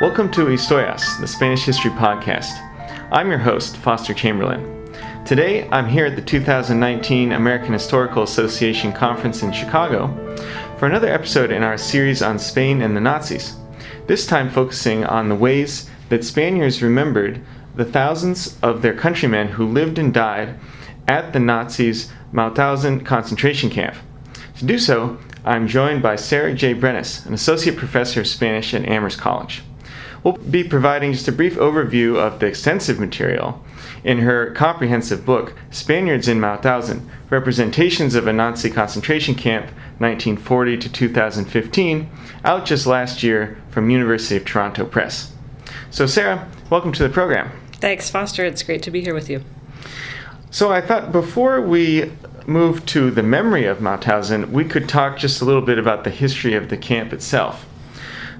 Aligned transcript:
Welcome 0.00 0.28
to 0.32 0.46
Historias, 0.46 1.20
the 1.20 1.28
Spanish 1.28 1.62
History 1.62 1.92
Podcast. 1.92 2.50
I'm 3.12 3.28
your 3.28 3.38
host, 3.38 3.76
Foster 3.76 4.12
Chamberlain. 4.12 4.92
Today, 5.24 5.68
I'm 5.68 5.88
here 5.88 6.06
at 6.06 6.16
the 6.16 6.20
2019 6.20 7.30
American 7.30 7.72
Historical 7.72 8.24
Association 8.24 8.92
Conference 8.92 9.44
in 9.44 9.52
Chicago 9.52 10.08
for 10.78 10.86
another 10.86 11.06
episode 11.06 11.52
in 11.52 11.62
our 11.62 11.78
series 11.78 12.22
on 12.22 12.40
Spain 12.40 12.82
and 12.82 12.96
the 12.96 13.00
Nazis, 13.00 13.54
this 14.08 14.26
time 14.26 14.50
focusing 14.50 15.04
on 15.04 15.28
the 15.28 15.36
ways 15.36 15.88
that 16.08 16.24
Spaniards 16.24 16.82
remembered 16.82 17.40
the 17.76 17.84
thousands 17.84 18.58
of 18.62 18.82
their 18.82 18.94
countrymen 18.94 19.46
who 19.46 19.64
lived 19.64 20.00
and 20.00 20.12
died 20.12 20.58
at 21.06 21.32
the 21.32 21.38
Nazis' 21.38 22.10
Mauthausen 22.32 23.06
concentration 23.06 23.70
camp. 23.70 23.94
To 24.58 24.64
do 24.64 24.76
so, 24.76 25.18
I'm 25.44 25.68
joined 25.68 26.02
by 26.02 26.16
Sara 26.16 26.52
J. 26.52 26.74
Brenneis, 26.74 27.24
an 27.26 27.32
associate 27.32 27.76
professor 27.76 28.22
of 28.22 28.26
Spanish 28.26 28.74
at 28.74 28.88
Amherst 28.88 29.18
College. 29.20 29.62
We'll 30.24 30.38
be 30.38 30.64
providing 30.64 31.12
just 31.12 31.28
a 31.28 31.32
brief 31.32 31.56
overview 31.56 32.16
of 32.16 32.40
the 32.40 32.46
extensive 32.46 32.98
material 32.98 33.62
in 34.04 34.20
her 34.20 34.52
comprehensive 34.52 35.26
book, 35.26 35.52
Spaniards 35.70 36.28
in 36.28 36.40
Mauthausen 36.40 37.06
Representations 37.28 38.14
of 38.14 38.26
a 38.26 38.32
Nazi 38.32 38.70
Concentration 38.70 39.34
Camp, 39.34 39.66
1940 39.98 40.78
to 40.78 40.88
2015, 40.90 42.10
out 42.42 42.64
just 42.64 42.86
last 42.86 43.22
year 43.22 43.62
from 43.68 43.90
University 43.90 44.36
of 44.36 44.46
Toronto 44.46 44.86
Press. 44.86 45.30
So, 45.90 46.06
Sara, 46.06 46.48
welcome 46.70 46.92
to 46.92 47.02
the 47.02 47.10
program. 47.10 47.50
Thanks, 47.74 48.08
Foster. 48.08 48.46
It's 48.46 48.62
great 48.62 48.82
to 48.84 48.90
be 48.90 49.02
here 49.02 49.14
with 49.14 49.28
you. 49.28 49.44
So, 50.50 50.72
I 50.72 50.80
thought 50.80 51.12
before 51.12 51.60
we 51.60 52.12
move 52.46 52.86
to 52.86 53.10
the 53.10 53.22
memory 53.22 53.66
of 53.66 53.78
Mauthausen, 53.78 54.50
we 54.52 54.64
could 54.64 54.88
talk 54.88 55.18
just 55.18 55.42
a 55.42 55.44
little 55.44 55.62
bit 55.62 55.78
about 55.78 56.04
the 56.04 56.10
history 56.10 56.54
of 56.54 56.70
the 56.70 56.78
camp 56.78 57.12
itself. 57.12 57.66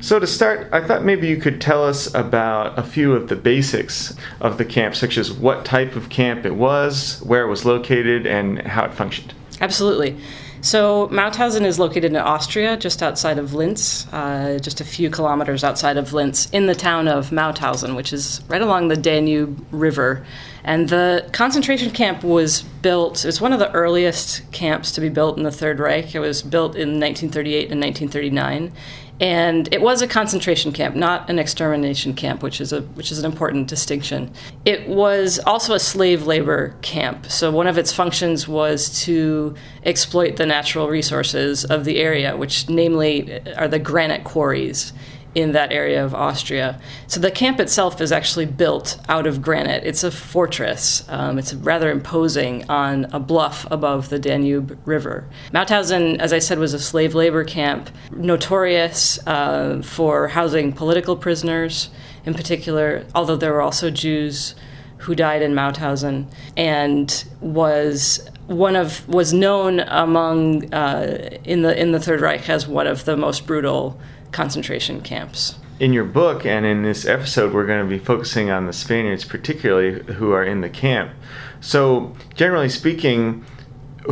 So, 0.00 0.18
to 0.18 0.26
start, 0.26 0.68
I 0.72 0.80
thought 0.80 1.04
maybe 1.04 1.28
you 1.28 1.36
could 1.36 1.60
tell 1.60 1.84
us 1.84 2.12
about 2.14 2.78
a 2.78 2.82
few 2.82 3.12
of 3.12 3.28
the 3.28 3.36
basics 3.36 4.14
of 4.40 4.58
the 4.58 4.64
camp, 4.64 4.94
such 4.94 5.16
as 5.16 5.32
what 5.32 5.64
type 5.64 5.96
of 5.96 6.08
camp 6.08 6.44
it 6.44 6.54
was, 6.54 7.20
where 7.24 7.42
it 7.42 7.48
was 7.48 7.64
located, 7.64 8.26
and 8.26 8.60
how 8.62 8.84
it 8.84 8.92
functioned. 8.92 9.34
Absolutely. 9.60 10.16
So, 10.64 11.08
Mauthausen 11.08 11.66
is 11.66 11.78
located 11.78 12.06
in 12.06 12.16
Austria, 12.16 12.78
just 12.78 13.02
outside 13.02 13.38
of 13.38 13.52
Linz, 13.52 14.06
uh, 14.12 14.58
just 14.62 14.80
a 14.80 14.84
few 14.84 15.10
kilometers 15.10 15.62
outside 15.62 15.98
of 15.98 16.14
Linz, 16.14 16.48
in 16.52 16.64
the 16.64 16.74
town 16.74 17.06
of 17.06 17.28
Mauthausen, 17.28 17.94
which 17.94 18.14
is 18.14 18.40
right 18.48 18.62
along 18.62 18.88
the 18.88 18.96
Danube 18.96 19.62
River. 19.72 20.24
And 20.64 20.88
the 20.88 21.28
concentration 21.32 21.90
camp 21.90 22.24
was 22.24 22.62
built, 22.62 23.26
it's 23.26 23.42
one 23.42 23.52
of 23.52 23.58
the 23.58 23.70
earliest 23.72 24.50
camps 24.52 24.90
to 24.92 25.02
be 25.02 25.10
built 25.10 25.36
in 25.36 25.42
the 25.42 25.50
Third 25.50 25.78
Reich. 25.78 26.14
It 26.14 26.20
was 26.20 26.40
built 26.40 26.74
in 26.74 26.98
1938 26.98 27.70
and 27.70 27.80
1939 27.82 28.72
and 29.20 29.72
it 29.72 29.80
was 29.80 30.02
a 30.02 30.08
concentration 30.08 30.72
camp, 30.72 30.96
not 30.96 31.30
an 31.30 31.38
extermination 31.38 32.14
camp, 32.14 32.42
which 32.42 32.60
is 32.60 32.72
a 32.72 32.80
which 32.80 33.12
is 33.12 33.18
an 33.18 33.24
important 33.24 33.68
distinction. 33.68 34.32
It 34.64 34.88
was 34.88 35.38
also 35.46 35.74
a 35.74 35.78
slave 35.78 36.26
labor 36.26 36.74
camp. 36.82 37.26
So 37.30 37.52
one 37.52 37.68
of 37.68 37.78
its 37.78 37.92
functions 37.92 38.48
was 38.48 39.02
to 39.04 39.54
exploit 39.84 40.36
the 40.36 40.46
natural 40.46 40.88
resources 40.88 41.64
of 41.64 41.84
the 41.84 41.98
area, 41.98 42.36
which 42.36 42.68
namely 42.68 43.40
uh, 43.40 43.54
are 43.54 43.68
the 43.68 43.78
granite 43.78 44.24
quarries 44.24 44.92
in 45.34 45.52
that 45.52 45.72
area 45.72 46.04
of 46.04 46.14
Austria. 46.14 46.80
So 47.06 47.20
the 47.20 47.30
camp 47.30 47.60
itself 47.60 48.00
is 48.00 48.12
actually 48.12 48.46
built 48.46 48.98
out 49.08 49.26
of 49.26 49.42
granite. 49.42 49.84
It's 49.84 50.04
a 50.04 50.10
fortress. 50.10 51.04
Um, 51.08 51.38
it's 51.38 51.54
rather 51.54 51.90
imposing 51.90 52.68
on 52.68 53.06
a 53.12 53.20
bluff 53.20 53.66
above 53.70 54.08
the 54.08 54.18
Danube 54.18 54.78
River. 54.84 55.28
Mauthausen, 55.52 56.18
as 56.18 56.32
I 56.32 56.38
said, 56.38 56.58
was 56.58 56.74
a 56.74 56.78
slave 56.78 57.14
labor 57.14 57.44
camp, 57.44 57.90
notorious 58.10 59.24
uh, 59.26 59.82
for 59.84 60.28
housing 60.28 60.72
political 60.72 61.16
prisoners 61.16 61.90
in 62.24 62.34
particular, 62.34 63.04
although 63.14 63.36
there 63.36 63.52
were 63.52 63.62
also 63.62 63.90
Jews 63.90 64.54
who 64.98 65.14
died 65.14 65.42
in 65.42 65.52
Mauthausen, 65.52 66.26
and 66.56 67.24
was 67.40 68.26
one 68.46 68.76
of 68.76 69.06
was 69.08 69.32
known 69.32 69.80
among 69.80 70.72
uh, 70.72 71.38
in 71.44 71.62
the 71.62 71.78
in 71.78 71.92
the 71.92 72.00
Third 72.00 72.20
Reich 72.20 72.48
as 72.48 72.66
one 72.66 72.86
of 72.86 73.04
the 73.04 73.16
most 73.16 73.46
brutal 73.46 73.98
concentration 74.34 75.00
camps. 75.00 75.54
In 75.80 75.92
your 75.92 76.04
book 76.04 76.44
and 76.44 76.66
in 76.66 76.82
this 76.82 77.06
episode, 77.06 77.54
we're 77.54 77.66
going 77.66 77.82
to 77.82 77.88
be 77.88 77.98
focusing 77.98 78.50
on 78.50 78.66
the 78.66 78.72
Spaniards, 78.72 79.24
particularly 79.24 80.02
who 80.14 80.32
are 80.32 80.44
in 80.44 80.60
the 80.60 80.68
camp. 80.68 81.12
So, 81.60 82.14
generally 82.34 82.68
speaking, 82.68 83.44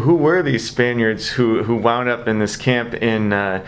who 0.01 0.15
were 0.15 0.43
these 0.43 0.67
Spaniards 0.67 1.29
who, 1.29 1.63
who 1.63 1.77
wound 1.77 2.09
up 2.09 2.27
in 2.27 2.39
this 2.39 2.57
camp 2.57 2.95
in 2.95 3.33
uh, 3.33 3.67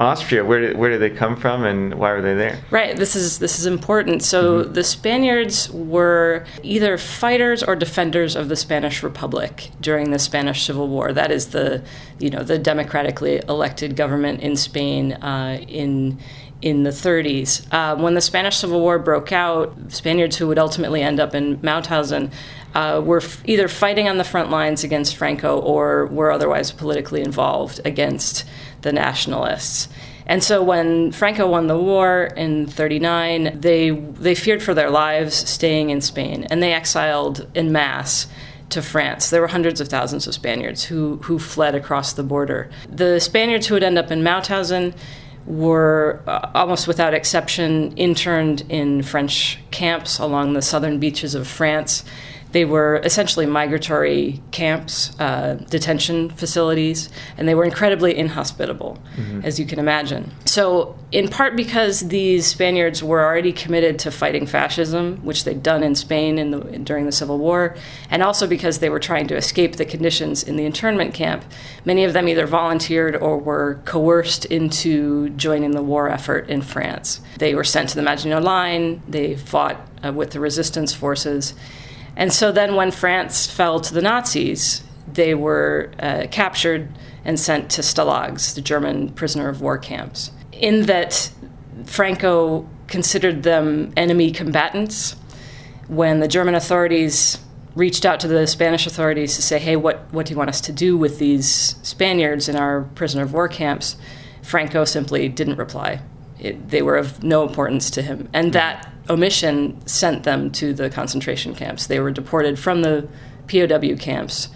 Austria? 0.00 0.44
Where 0.44 0.60
did, 0.60 0.78
where 0.78 0.90
did 0.90 1.00
they 1.00 1.10
come 1.10 1.34
from, 1.36 1.64
and 1.64 1.94
why 1.94 2.12
were 2.12 2.22
they 2.22 2.34
there? 2.34 2.60
Right. 2.70 2.96
This 2.96 3.16
is 3.16 3.38
this 3.38 3.58
is 3.58 3.66
important. 3.66 4.22
So 4.22 4.62
mm-hmm. 4.62 4.72
the 4.72 4.84
Spaniards 4.84 5.70
were 5.70 6.46
either 6.62 6.98
fighters 6.98 7.62
or 7.62 7.74
defenders 7.74 8.36
of 8.36 8.48
the 8.48 8.56
Spanish 8.56 9.02
Republic 9.02 9.70
during 9.80 10.10
the 10.10 10.18
Spanish 10.18 10.64
Civil 10.64 10.88
War. 10.88 11.12
That 11.12 11.30
is 11.30 11.48
the 11.48 11.82
you 12.18 12.30
know 12.30 12.42
the 12.42 12.58
democratically 12.58 13.40
elected 13.48 13.96
government 13.96 14.40
in 14.40 14.56
Spain 14.56 15.14
uh, 15.14 15.58
in 15.66 16.18
in 16.60 16.82
the 16.82 16.90
30s. 16.90 17.72
Uh, 17.72 17.96
when 17.96 18.14
the 18.14 18.20
Spanish 18.20 18.56
Civil 18.56 18.80
War 18.80 18.98
broke 18.98 19.30
out, 19.30 19.76
Spaniards 19.88 20.36
who 20.36 20.48
would 20.48 20.58
ultimately 20.58 21.02
end 21.02 21.20
up 21.20 21.34
in 21.34 21.58
Mauthausen 21.58 22.32
uh, 22.74 23.00
were 23.04 23.18
f- 23.18 23.42
either 23.46 23.68
fighting 23.68 24.08
on 24.08 24.18
the 24.18 24.24
front 24.24 24.50
lines 24.50 24.82
against 24.82 25.16
Franco 25.16 25.58
or 25.60 26.06
were 26.06 26.32
otherwise 26.32 26.72
politically 26.72 27.22
involved 27.22 27.80
against 27.84 28.44
the 28.82 28.92
nationalists. 28.92 29.88
And 30.26 30.44
so 30.44 30.62
when 30.62 31.10
Franco 31.12 31.48
won 31.48 31.68
the 31.68 31.78
war 31.78 32.24
in 32.36 32.66
39, 32.66 33.60
they, 33.60 33.90
they 33.90 34.34
feared 34.34 34.62
for 34.62 34.74
their 34.74 34.90
lives 34.90 35.34
staying 35.34 35.90
in 35.90 36.02
Spain 36.02 36.46
and 36.50 36.62
they 36.62 36.74
exiled 36.74 37.48
in 37.54 37.72
mass 37.72 38.26
to 38.70 38.82
France. 38.82 39.30
There 39.30 39.40
were 39.40 39.48
hundreds 39.48 39.80
of 39.80 39.88
thousands 39.88 40.26
of 40.26 40.34
Spaniards 40.34 40.84
who, 40.84 41.16
who 41.22 41.38
fled 41.38 41.74
across 41.74 42.12
the 42.12 42.22
border. 42.22 42.68
The 42.90 43.18
Spaniards 43.20 43.66
who 43.66 43.74
would 43.74 43.82
end 43.82 43.96
up 43.96 44.10
in 44.10 44.22
Mauthausen 44.22 44.94
were 45.46 46.22
uh, 46.26 46.50
almost 46.54 46.86
without 46.86 47.14
exception 47.14 47.96
interned 47.96 48.66
in 48.68 49.02
French 49.02 49.58
camps 49.70 50.18
along 50.18 50.52
the 50.52 50.60
southern 50.60 50.98
beaches 50.98 51.34
of 51.34 51.48
France. 51.48 52.04
They 52.52 52.64
were 52.64 53.00
essentially 53.04 53.44
migratory 53.46 54.40
camps, 54.52 55.18
uh, 55.20 55.54
detention 55.68 56.30
facilities, 56.30 57.10
and 57.36 57.46
they 57.46 57.54
were 57.54 57.64
incredibly 57.64 58.16
inhospitable, 58.16 58.98
mm-hmm. 59.16 59.42
as 59.44 59.60
you 59.60 59.66
can 59.66 59.78
imagine. 59.78 60.32
So, 60.46 60.96
in 61.12 61.28
part 61.28 61.56
because 61.56 62.08
these 62.08 62.46
Spaniards 62.46 63.02
were 63.02 63.24
already 63.24 63.52
committed 63.52 63.98
to 64.00 64.10
fighting 64.10 64.46
fascism, 64.46 65.18
which 65.24 65.44
they'd 65.44 65.62
done 65.62 65.82
in 65.82 65.94
Spain 65.94 66.38
in 66.38 66.50
the, 66.50 66.60
during 66.78 67.06
the 67.06 67.12
Civil 67.12 67.38
War, 67.38 67.76
and 68.10 68.22
also 68.22 68.46
because 68.46 68.78
they 68.78 68.88
were 68.88 69.00
trying 69.00 69.26
to 69.28 69.36
escape 69.36 69.76
the 69.76 69.84
conditions 69.84 70.42
in 70.42 70.56
the 70.56 70.64
internment 70.64 71.14
camp, 71.14 71.44
many 71.84 72.04
of 72.04 72.12
them 72.12 72.28
either 72.28 72.46
volunteered 72.46 73.16
or 73.16 73.38
were 73.38 73.80
coerced 73.84 74.44
into 74.46 75.28
joining 75.30 75.72
the 75.72 75.82
war 75.82 76.08
effort 76.08 76.48
in 76.48 76.62
France. 76.62 77.20
They 77.38 77.54
were 77.54 77.64
sent 77.64 77.90
to 77.90 77.96
the 77.96 78.02
Maginot 78.02 78.42
Line, 78.42 79.02
they 79.08 79.36
fought 79.36 79.80
uh, 80.04 80.12
with 80.12 80.30
the 80.30 80.40
resistance 80.40 80.92
forces. 80.94 81.54
And 82.18 82.32
so 82.32 82.52
then, 82.52 82.74
when 82.74 82.90
France 82.90 83.46
fell 83.46 83.80
to 83.80 83.94
the 83.94 84.02
Nazis, 84.02 84.82
they 85.10 85.34
were 85.34 85.92
uh, 86.00 86.26
captured 86.30 86.88
and 87.24 87.38
sent 87.38 87.70
to 87.70 87.80
Stalags, 87.80 88.54
the 88.54 88.60
German 88.60 89.10
prisoner 89.10 89.48
of 89.48 89.60
war 89.60 89.78
camps. 89.78 90.32
In 90.52 90.86
that, 90.86 91.30
Franco 91.86 92.68
considered 92.88 93.44
them 93.44 93.92
enemy 93.96 94.32
combatants. 94.32 95.14
When 95.86 96.18
the 96.18 96.28
German 96.28 96.56
authorities 96.56 97.38
reached 97.76 98.04
out 98.04 98.18
to 98.20 98.28
the 98.28 98.46
Spanish 98.46 98.86
authorities 98.86 99.36
to 99.36 99.42
say, 99.42 99.60
hey, 99.60 99.76
what, 99.76 100.12
what 100.12 100.26
do 100.26 100.32
you 100.32 100.36
want 100.36 100.50
us 100.50 100.60
to 100.62 100.72
do 100.72 100.96
with 100.96 101.20
these 101.20 101.76
Spaniards 101.82 102.48
in 102.48 102.56
our 102.56 102.82
prisoner 102.96 103.22
of 103.22 103.32
war 103.32 103.46
camps? 103.46 103.96
Franco 104.42 104.84
simply 104.84 105.28
didn't 105.28 105.56
reply. 105.56 106.00
It, 106.40 106.70
they 106.70 106.82
were 106.82 106.96
of 106.96 107.22
no 107.22 107.46
importance 107.46 107.90
to 107.92 108.02
him. 108.02 108.28
And 108.32 108.52
that 108.54 108.92
omission 109.08 109.86
sent 109.86 110.24
them 110.24 110.50
to 110.52 110.72
the 110.72 110.90
concentration 110.90 111.54
camps. 111.54 111.86
They 111.86 112.00
were 112.00 112.10
deported 112.10 112.58
from 112.58 112.82
the 112.82 113.08
POW 113.48 113.96
camps 113.96 114.48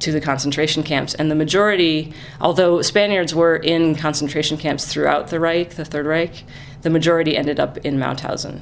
to 0.00 0.12
the 0.12 0.20
concentration 0.20 0.82
camps. 0.82 1.14
And 1.14 1.30
the 1.30 1.34
majority, 1.34 2.12
although 2.40 2.82
Spaniards 2.82 3.34
were 3.34 3.56
in 3.56 3.94
concentration 3.94 4.56
camps 4.56 4.84
throughout 4.84 5.28
the 5.28 5.40
Reich, 5.40 5.70
the 5.70 5.84
Third 5.84 6.06
Reich, 6.06 6.44
the 6.82 6.90
majority 6.90 7.36
ended 7.36 7.58
up 7.58 7.78
in 7.78 7.98
Mauthausen. 7.98 8.60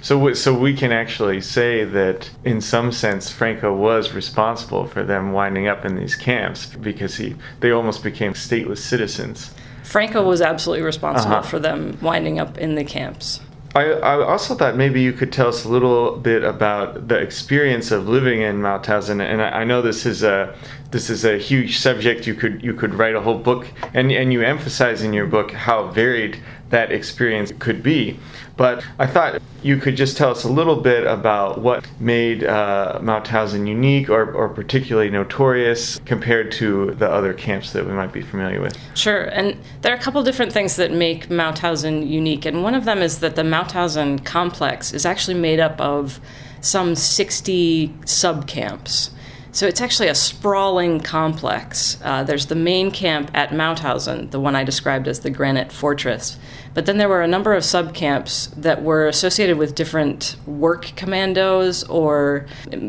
So, 0.00 0.32
so 0.34 0.54
we 0.54 0.74
can 0.74 0.92
actually 0.92 1.40
say 1.40 1.84
that, 1.84 2.30
in 2.44 2.60
some 2.60 2.92
sense, 2.92 3.30
Franco 3.30 3.74
was 3.74 4.12
responsible 4.12 4.86
for 4.86 5.02
them 5.02 5.32
winding 5.32 5.66
up 5.66 5.84
in 5.84 5.96
these 5.96 6.14
camps 6.14 6.66
because 6.66 7.16
he, 7.16 7.34
they 7.60 7.70
almost 7.70 8.04
became 8.04 8.34
stateless 8.34 8.78
citizens. 8.78 9.52
Franco 9.82 10.22
was 10.22 10.40
absolutely 10.40 10.84
responsible 10.84 11.36
uh-huh. 11.36 11.48
for 11.48 11.58
them 11.58 11.98
winding 12.00 12.38
up 12.38 12.58
in 12.58 12.76
the 12.76 12.84
camps. 12.84 13.40
I, 13.74 13.84
I, 13.84 14.24
also 14.24 14.54
thought 14.54 14.76
maybe 14.76 15.00
you 15.00 15.14
could 15.14 15.32
tell 15.32 15.48
us 15.48 15.64
a 15.64 15.68
little 15.68 16.16
bit 16.18 16.44
about 16.44 17.08
the 17.08 17.16
experience 17.16 17.90
of 17.90 18.06
living 18.06 18.42
in 18.42 18.56
Mauthausen. 18.56 19.20
And 19.22 19.40
I, 19.40 19.60
I 19.60 19.64
know 19.64 19.80
this 19.80 20.04
is 20.04 20.22
a 20.22 20.54
this 20.90 21.08
is 21.08 21.24
a 21.24 21.38
huge 21.38 21.78
subject. 21.78 22.26
You 22.26 22.34
could 22.34 22.62
you 22.62 22.74
could 22.74 22.94
write 22.94 23.14
a 23.14 23.20
whole 23.22 23.38
book, 23.38 23.66
and 23.94 24.12
and 24.12 24.30
you 24.30 24.42
emphasize 24.42 25.02
in 25.02 25.14
your 25.14 25.26
book 25.26 25.52
how 25.52 25.88
varied 25.88 26.38
that 26.72 26.90
experience 26.90 27.52
could 27.58 27.82
be. 27.82 28.18
But 28.56 28.84
I 28.98 29.06
thought 29.06 29.40
you 29.62 29.76
could 29.76 29.94
just 29.94 30.16
tell 30.16 30.30
us 30.30 30.44
a 30.44 30.48
little 30.48 30.76
bit 30.76 31.06
about 31.06 31.60
what 31.60 31.86
made 32.00 32.44
uh, 32.44 32.98
Mauthausen 33.02 33.68
unique 33.68 34.08
or, 34.08 34.32
or 34.32 34.48
particularly 34.48 35.10
notorious 35.10 36.00
compared 36.06 36.50
to 36.52 36.92
the 36.92 37.08
other 37.08 37.34
camps 37.34 37.72
that 37.72 37.86
we 37.86 37.92
might 37.92 38.12
be 38.12 38.22
familiar 38.22 38.60
with. 38.60 38.76
Sure, 38.96 39.24
and 39.24 39.56
there 39.82 39.92
are 39.92 39.96
a 39.96 40.00
couple 40.00 40.22
different 40.22 40.52
things 40.52 40.76
that 40.76 40.90
make 40.92 41.28
Mauthausen 41.28 42.08
unique, 42.08 42.46
and 42.46 42.62
one 42.62 42.74
of 42.74 42.86
them 42.86 43.00
is 43.00 43.20
that 43.20 43.36
the 43.36 43.42
Mauthausen 43.42 44.24
complex 44.24 44.92
is 44.92 45.04
actually 45.04 45.34
made 45.38 45.60
up 45.60 45.78
of 45.80 46.20
some 46.62 46.94
60 46.94 47.88
subcamps. 48.06 49.10
So 49.54 49.66
it's 49.66 49.82
actually 49.82 50.08
a 50.08 50.14
sprawling 50.14 51.00
complex. 51.00 51.98
Uh, 52.02 52.24
there's 52.24 52.46
the 52.46 52.54
main 52.54 52.90
camp 52.90 53.30
at 53.34 53.50
Mauthausen, 53.50 54.30
the 54.30 54.40
one 54.40 54.56
I 54.56 54.64
described 54.64 55.06
as 55.06 55.20
the 55.20 55.30
Granite 55.30 55.70
Fortress. 55.70 56.38
But 56.72 56.86
then 56.86 56.96
there 56.96 57.08
were 57.08 57.20
a 57.20 57.28
number 57.28 57.52
of 57.52 57.62
subcamps 57.62 58.54
that 58.54 58.82
were 58.82 59.06
associated 59.06 59.58
with 59.58 59.74
different 59.74 60.36
work 60.46 60.92
commandos 60.96 61.84
or 61.84 62.46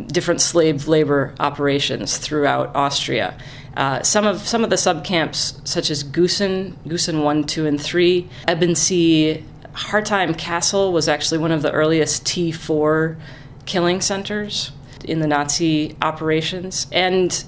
different 0.07 0.39
slave 0.39 0.87
labor 0.87 1.35
operations 1.41 2.17
throughout 2.17 2.73
Austria. 2.73 3.37
Uh, 3.75 4.01
some 4.01 4.25
of 4.25 4.47
some 4.47 4.63
of 4.63 4.69
the 4.69 4.77
subcamps, 4.77 5.67
such 5.67 5.89
as 5.89 6.01
Gusen, 6.01 6.75
Gusen 6.87 7.23
one, 7.23 7.43
two, 7.43 7.65
and 7.65 7.81
three, 7.81 8.29
Ebensee, 8.47 9.43
Hartheim 9.73 10.37
Castle 10.37 10.93
was 10.93 11.09
actually 11.09 11.39
one 11.39 11.51
of 11.51 11.61
the 11.61 11.71
earliest 11.71 12.23
T4 12.23 13.17
killing 13.65 13.99
centers 13.99 14.71
in 15.05 15.19
the 15.19 15.27
Nazi 15.27 15.95
operations. 16.01 16.87
And 16.91 17.43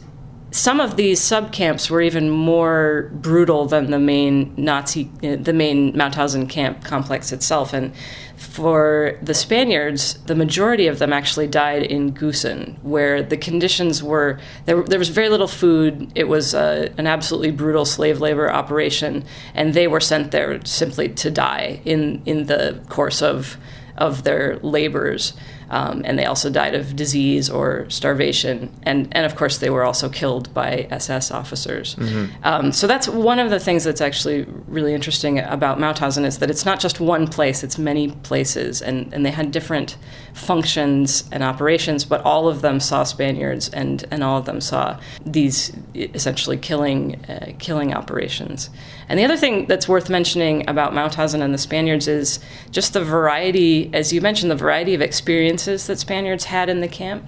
some 0.56 0.80
of 0.80 0.96
these 0.96 1.20
subcamps 1.20 1.90
were 1.90 2.02
even 2.02 2.30
more 2.30 3.12
brutal 3.14 3.66
than 3.66 3.92
the 3.92 4.00
main 4.00 4.54
Nazi, 4.56 5.04
the 5.22 5.52
main 5.52 5.92
Mauthausen 5.94 6.48
camp 6.48 6.84
complex 6.84 7.34
itself. 7.34 7.74
And 7.74 7.94
for 8.38 9.20
the 9.22 9.34
Spaniards, 9.34 10.14
the 10.28 10.36
majority 10.36 10.88
of 10.88 11.00
them 11.00 11.12
actually 11.12 11.48
died 11.48 11.84
in 11.84 12.14
Gusen, 12.14 12.82
where 12.84 13.22
the 13.22 13.36
conditions 13.36 14.02
were 14.02 14.40
there, 14.66 14.82
there 14.84 15.00
was 15.00 15.10
very 15.10 15.28
little 15.28 15.48
food. 15.48 16.10
It 16.16 16.30
was 16.30 16.56
uh, 16.56 16.90
an 16.98 17.06
absolutely 17.06 17.52
brutal 17.52 17.84
slave 17.84 18.22
labor 18.22 18.50
operation, 18.50 19.26
and 19.54 19.74
they 19.74 19.88
were 19.88 20.00
sent 20.00 20.32
there 20.32 20.64
simply 20.66 21.10
to 21.10 21.32
die 21.32 21.82
in, 21.84 22.22
in 22.26 22.46
the 22.46 22.82
course 22.88 23.22
of, 23.22 23.58
of 23.98 24.24
their 24.24 24.58
labors. 24.60 25.34
Um, 25.70 26.02
and 26.06 26.18
they 26.18 26.26
also 26.26 26.50
died 26.50 26.76
of 26.76 26.96
disease 26.96 27.50
or 27.50 27.90
starvation. 27.90 28.72
And, 28.84 29.08
and 29.12 29.26
of 29.26 29.36
course, 29.36 29.58
they 29.58 29.70
were 29.70 29.84
also 29.84 30.10
killed 30.10 30.54
by 30.54 30.88
SS 30.92 31.32
officers. 31.32 31.96
Mm-hmm. 31.96 32.44
Um, 32.44 32.72
so 32.72 32.88
that's 32.88 33.08
one 33.08 33.40
of 33.40 33.50
the 33.50 33.60
things 33.60 33.84
that's 33.84 34.02
actually 34.02 34.46
really 34.76 34.94
interesting 34.94 35.40
about 35.40 35.80
Mauthausen 35.80 36.26
is 36.26 36.38
that 36.40 36.52
it's 36.52 36.66
not 36.66 36.80
just 36.80 37.00
one 37.00 37.28
place, 37.28 37.64
it's 37.64 37.78
many 37.78 38.12
places. 38.12 38.82
And, 38.82 39.12
and 39.14 39.26
they 39.26 39.32
had 39.32 39.52
different 39.52 39.98
functions 40.34 41.24
and 41.32 41.42
operations, 41.42 42.06
but 42.06 42.22
all 42.24 42.48
of 42.48 42.62
them 42.62 42.80
saw 42.80 43.04
Spaniards 43.04 43.70
and, 43.70 44.06
and 44.12 44.24
all 44.24 44.38
of 44.38 44.46
them 44.46 44.62
saw 44.62 45.00
these 45.26 45.76
essentially 45.96 46.58
killing, 46.58 47.16
uh, 47.26 47.54
killing 47.58 47.94
operations. 47.94 48.70
And 49.10 49.18
the 49.18 49.24
other 49.24 49.38
thing 49.38 49.66
that's 49.66 49.88
worth 49.88 50.10
mentioning 50.10 50.70
about 50.70 50.94
Mauthausen 50.94 51.42
and 51.42 51.54
the 51.54 51.58
Spaniards 51.58 52.08
is 52.08 52.40
just 52.70 52.94
the 52.94 53.04
variety, 53.04 53.90
as 53.94 54.14
you 54.14 54.22
mentioned, 54.22 54.52
the 54.52 54.56
variety 54.56 54.94
of 54.94 55.02
experiences 55.02 55.88
that 55.88 55.98
Spaniards 55.98 56.44
had 56.44 56.70
in 56.70 56.82
the 56.82 56.88
camp. 56.88 57.26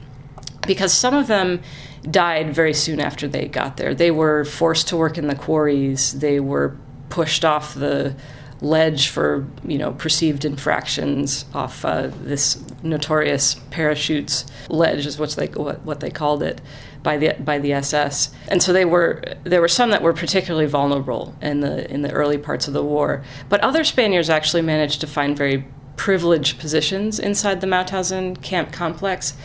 Because 0.68 0.92
some 0.94 1.14
of 1.14 1.28
them 1.28 1.62
died 2.12 2.54
very 2.54 2.74
soon 2.74 3.00
after 3.00 3.28
they 3.28 3.48
got 3.48 3.78
there. 3.78 3.94
They 3.94 4.12
were 4.12 4.44
forced 4.46 4.90
to 4.90 4.98
work 4.98 5.18
in 5.18 5.28
the 5.28 5.36
quarries, 5.36 6.20
they 6.20 6.40
were 6.40 6.76
pushed 7.10 7.46
off 7.46 7.74
the 7.74 8.16
ledge 8.60 9.10
for 9.10 9.46
you 9.66 9.78
know 9.78 9.92
perceived 9.94 10.44
infractions 10.44 11.46
off 11.54 11.86
uh, 11.86 12.10
this 12.24 12.60
notorious 12.82 13.56
parachutes 13.70 14.46
ledge 14.70 15.06
is 15.06 15.20
what 15.20 15.30
they 15.32 15.46
what, 15.48 15.80
what 15.84 16.00
they 16.00 16.10
called 16.10 16.42
it 16.42 16.60
by 17.04 17.18
the 17.18 17.34
by 17.40 17.58
the 17.58 17.74
SS. 17.74 18.32
And 18.50 18.62
so 18.62 18.74
they 18.74 18.86
were 18.86 19.24
there 19.44 19.62
were 19.62 19.68
some 19.68 19.92
that 19.92 20.02
were 20.02 20.14
particularly 20.14 20.66
vulnerable 20.66 21.36
in 21.42 21.62
the 21.62 21.90
in 21.92 22.02
the 22.02 22.12
early 22.12 22.38
parts 22.38 22.68
of 22.68 22.74
the 22.74 22.84
war. 22.84 23.24
But 23.48 23.62
other 23.62 23.84
Spaniards 23.84 24.30
actually 24.30 24.64
managed 24.64 25.02
to 25.02 25.08
find 25.08 25.38
very 25.38 25.66
privileged 25.96 26.60
positions 26.60 27.18
inside 27.18 27.62
the 27.62 27.68
Mauthausen 27.68 28.42
camp 28.42 28.72
complex, 28.72 29.36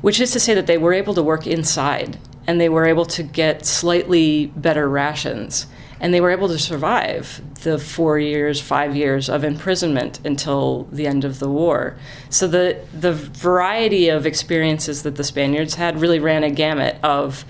which 0.00 0.20
is 0.20 0.30
to 0.32 0.40
say 0.40 0.54
that 0.54 0.66
they 0.66 0.78
were 0.78 0.92
able 0.92 1.14
to 1.14 1.22
work 1.22 1.46
inside 1.46 2.18
and 2.46 2.60
they 2.60 2.68
were 2.68 2.86
able 2.86 3.04
to 3.04 3.22
get 3.22 3.66
slightly 3.66 4.46
better 4.56 4.88
rations 4.88 5.66
and 6.00 6.14
they 6.14 6.20
were 6.20 6.30
able 6.30 6.48
to 6.48 6.58
survive 6.58 7.42
the 7.62 7.78
four 7.78 8.18
years, 8.18 8.60
five 8.60 8.94
years 8.94 9.28
of 9.28 9.44
imprisonment 9.44 10.20
until 10.24 10.84
the 10.92 11.06
end 11.06 11.24
of 11.24 11.38
the 11.38 11.48
war. 11.48 11.96
So 12.30 12.46
the 12.46 12.80
the 12.92 13.12
variety 13.12 14.08
of 14.08 14.26
experiences 14.26 15.02
that 15.02 15.16
the 15.16 15.24
Spaniards 15.24 15.74
had 15.74 16.00
really 16.00 16.20
ran 16.20 16.44
a 16.44 16.50
gamut 16.50 16.96
of 17.02 17.44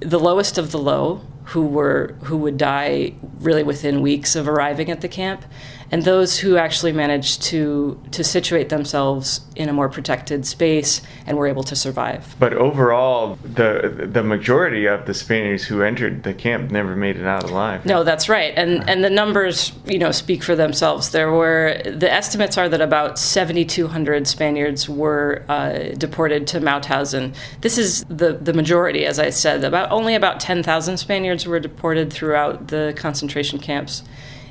the 0.00 0.18
lowest 0.18 0.58
of 0.58 0.72
the 0.72 0.78
low, 0.78 1.20
who 1.46 1.64
were 1.66 2.14
who 2.24 2.36
would 2.38 2.58
die 2.58 3.14
really 3.38 3.62
within 3.62 4.02
weeks 4.02 4.34
of 4.34 4.48
arriving 4.48 4.90
at 4.90 5.00
the 5.00 5.08
camp, 5.08 5.44
and 5.90 6.02
those 6.04 6.38
who 6.38 6.56
actually 6.56 6.92
managed 6.92 7.42
to 7.42 8.00
to 8.10 8.24
situate 8.24 8.68
themselves 8.68 9.40
in 9.54 9.68
a 9.68 9.72
more 9.72 9.88
protected 9.88 10.46
space 10.46 11.00
and 11.26 11.36
were 11.36 11.46
able 11.46 11.62
to 11.64 11.76
survive. 11.76 12.34
But 12.38 12.52
overall, 12.52 13.38
the 13.42 14.08
the 14.12 14.22
majority 14.22 14.86
of 14.86 15.06
the 15.06 15.14
Spaniards 15.14 15.64
who 15.64 15.82
entered 15.82 16.22
the 16.22 16.34
camp 16.34 16.70
never 16.70 16.96
made 16.96 17.16
it 17.16 17.26
out 17.26 17.44
alive. 17.44 17.86
No, 17.86 18.04
that's 18.04 18.28
right, 18.28 18.52
and 18.56 18.88
and 18.88 19.04
the 19.04 19.10
numbers 19.10 19.72
you 19.86 19.98
know 19.98 20.10
speak 20.10 20.42
for 20.42 20.56
themselves. 20.56 21.10
There 21.10 21.30
were 21.30 21.80
the 21.84 22.12
estimates 22.12 22.58
are 22.58 22.68
that 22.68 22.80
about 22.80 23.18
7,200 23.18 24.26
Spaniards 24.26 24.88
were 24.88 25.44
uh, 25.48 25.94
deported 25.96 26.46
to 26.48 26.60
Mauthausen. 26.60 27.34
This 27.60 27.78
is 27.78 28.04
the 28.08 28.32
the 28.32 28.52
majority, 28.52 29.06
as 29.06 29.18
I 29.18 29.30
said. 29.30 29.64
About 29.64 29.90
only 29.90 30.14
about 30.14 30.40
10,000 30.40 30.96
Spaniards 30.96 31.46
were 31.46 31.60
deported 31.60 32.12
throughout 32.12 32.68
the 32.68 32.94
concentration 32.96 33.58
camps 33.58 34.02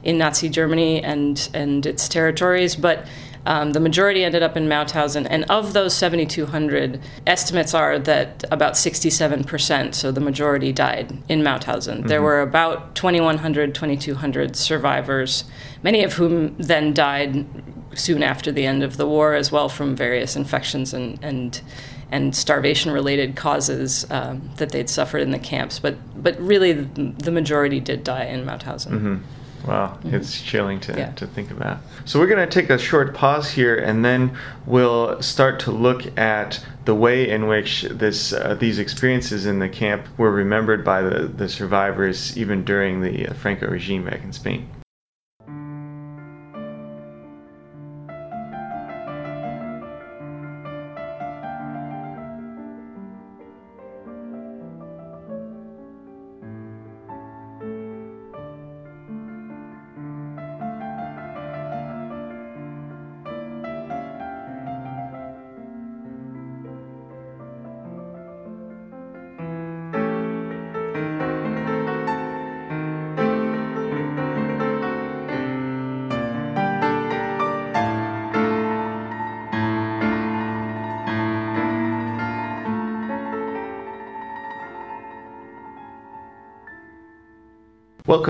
in 0.05 0.17
Nazi 0.17 0.47
Germany 0.47 1.03
and 1.03 1.49
and 1.53 1.85
its 1.85 2.07
territories, 2.07 2.75
but 2.75 3.05
um, 3.47 3.73
the 3.73 3.79
majority 3.79 4.23
ended 4.23 4.41
up 4.41 4.57
in 4.57 4.67
Mauthausen, 4.67 5.27
and 5.29 5.43
of 5.49 5.73
those 5.73 5.93
7,200, 5.93 6.99
estimates 7.27 7.75
are 7.75 7.99
that 7.99 8.43
about 8.49 8.73
67%, 8.73 9.93
so 9.93 10.11
the 10.11 10.19
majority, 10.19 10.71
died 10.71 11.15
in 11.29 11.43
Mauthausen. 11.43 11.97
Mm-hmm. 11.97 12.07
There 12.07 12.23
were 12.23 12.41
about 12.41 12.95
2,100, 12.95 13.75
2,200 13.75 14.55
survivors, 14.55 15.43
many 15.83 16.03
of 16.03 16.13
whom 16.13 16.55
then 16.57 16.91
died 16.93 17.45
soon 17.93 18.23
after 18.23 18.51
the 18.51 18.65
end 18.65 18.81
of 18.81 18.97
the 18.97 19.05
war 19.05 19.35
as 19.35 19.51
well 19.51 19.69
from 19.69 19.95
various 19.95 20.35
infections 20.35 20.93
and, 20.93 21.19
and 21.21 21.61
and 22.11 22.35
starvation 22.35 22.91
related 22.91 23.35
causes 23.35 24.05
um, 24.11 24.51
that 24.57 24.69
they'd 24.69 24.89
suffered 24.89 25.19
in 25.19 25.31
the 25.31 25.39
camps. 25.39 25.79
But 25.79 25.95
but 26.21 26.39
really, 26.39 26.71
the, 26.71 27.31
majority 27.31 27.79
did 27.79 28.03
die 28.03 28.25
in 28.25 28.45
Mauthausen. 28.45 28.91
Mm-hmm. 28.91 29.15
Wow, 29.65 29.97
mm-hmm. 29.97 30.15
it's 30.15 30.41
chilling 30.41 30.79
to, 30.81 30.93
yeah. 30.97 31.11
to 31.13 31.27
think 31.27 31.51
about. 31.51 31.79
So, 32.05 32.19
we're 32.19 32.27
going 32.27 32.47
to 32.47 32.61
take 32.61 32.69
a 32.69 32.77
short 32.77 33.13
pause 33.13 33.51
here 33.51 33.75
and 33.75 34.05
then 34.05 34.37
we'll 34.65 35.21
start 35.21 35.59
to 35.61 35.71
look 35.71 36.17
at 36.17 36.63
the 36.85 36.93
way 36.93 37.29
in 37.29 37.47
which 37.47 37.83
this, 37.83 38.31
uh, 38.31 38.55
these 38.55 38.77
experiences 38.77 39.45
in 39.45 39.59
the 39.59 39.69
camp 39.69 40.07
were 40.17 40.31
remembered 40.31 40.85
by 40.85 41.01
the, 41.01 41.27
the 41.27 41.49
survivors 41.49 42.37
even 42.37 42.63
during 42.63 43.01
the 43.01 43.33
Franco 43.33 43.67
regime 43.67 44.05
back 44.05 44.23
in 44.23 44.31
Spain. 44.31 44.69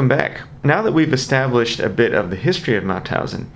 Welcome 0.05 0.19
back. 0.19 0.41
Now 0.63 0.83
that 0.83 0.91
we've 0.91 1.13
established 1.13 1.79
a 1.79 1.89
bit 1.89 2.13
of 2.13 2.29
the 2.29 2.35
history 2.35 2.77
of 2.77 2.83
Mauthausen, 2.83 3.47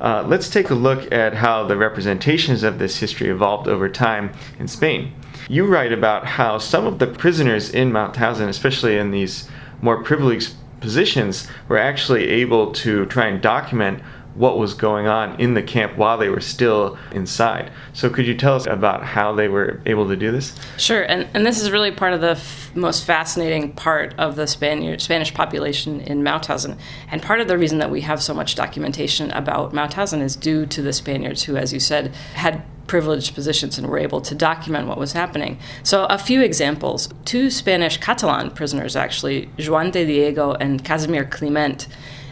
uh, 0.00 0.24
let's 0.26 0.48
take 0.48 0.70
a 0.70 0.74
look 0.74 1.12
at 1.12 1.34
how 1.34 1.66
the 1.66 1.76
representations 1.76 2.62
of 2.62 2.78
this 2.78 2.96
history 2.96 3.28
evolved 3.28 3.68
over 3.68 3.90
time 3.90 4.32
in 4.58 4.68
Spain. 4.68 5.12
You 5.50 5.66
write 5.66 5.92
about 5.92 6.24
how 6.24 6.56
some 6.56 6.86
of 6.86 6.98
the 6.98 7.08
prisoners 7.08 7.68
in 7.68 7.92
Mauthausen, 7.92 8.48
especially 8.48 8.96
in 8.96 9.10
these 9.10 9.50
more 9.82 10.02
privileged 10.02 10.54
positions, 10.80 11.46
were 11.68 11.76
actually 11.76 12.26
able 12.26 12.72
to 12.72 13.04
try 13.04 13.26
and 13.26 13.42
document 13.42 14.02
what 14.38 14.58
was 14.58 14.72
going 14.74 15.06
on 15.06 15.38
in 15.40 15.54
the 15.54 15.62
camp 15.62 15.96
while 15.96 16.16
they 16.16 16.28
were 16.28 16.40
still 16.40 16.96
inside. 17.12 17.70
So, 17.92 18.08
could 18.08 18.26
you 18.26 18.34
tell 18.34 18.54
us 18.54 18.66
about 18.66 19.04
how 19.04 19.34
they 19.34 19.48
were 19.48 19.80
able 19.84 20.08
to 20.08 20.16
do 20.16 20.30
this? 20.30 20.54
Sure, 20.76 21.02
and, 21.02 21.28
and 21.34 21.44
this 21.44 21.60
is 21.60 21.70
really 21.70 21.90
part 21.90 22.12
of 22.12 22.20
the 22.20 22.30
f- 22.30 22.70
most 22.74 23.04
fascinating 23.04 23.72
part 23.72 24.14
of 24.18 24.36
the 24.36 24.46
Spaniard, 24.46 25.00
Spanish 25.02 25.34
population 25.34 26.00
in 26.02 26.22
Mauthausen. 26.22 26.78
And 27.10 27.20
part 27.20 27.40
of 27.40 27.48
the 27.48 27.58
reason 27.58 27.78
that 27.78 27.90
we 27.90 28.00
have 28.02 28.22
so 28.22 28.32
much 28.32 28.54
documentation 28.54 29.30
about 29.32 29.72
Mauthausen 29.72 30.22
is 30.22 30.36
due 30.36 30.66
to 30.66 30.82
the 30.82 30.92
Spaniards 30.92 31.42
who, 31.42 31.56
as 31.56 31.72
you 31.72 31.80
said, 31.80 32.14
had 32.34 32.62
privileged 32.86 33.34
positions 33.34 33.78
and 33.78 33.86
were 33.86 33.98
able 33.98 34.20
to 34.22 34.34
document 34.34 34.88
what 34.88 34.98
was 34.98 35.12
happening. 35.12 35.58
So, 35.82 36.06
a 36.06 36.18
few 36.18 36.40
examples. 36.42 37.08
Two 37.24 37.50
Spanish 37.50 37.98
Catalan 37.98 38.50
prisoners, 38.50 38.96
actually, 38.96 39.50
Juan 39.58 39.90
de 39.90 40.06
Diego 40.06 40.54
and 40.54 40.82
Casimir 40.84 41.24
Climent, 41.24 41.86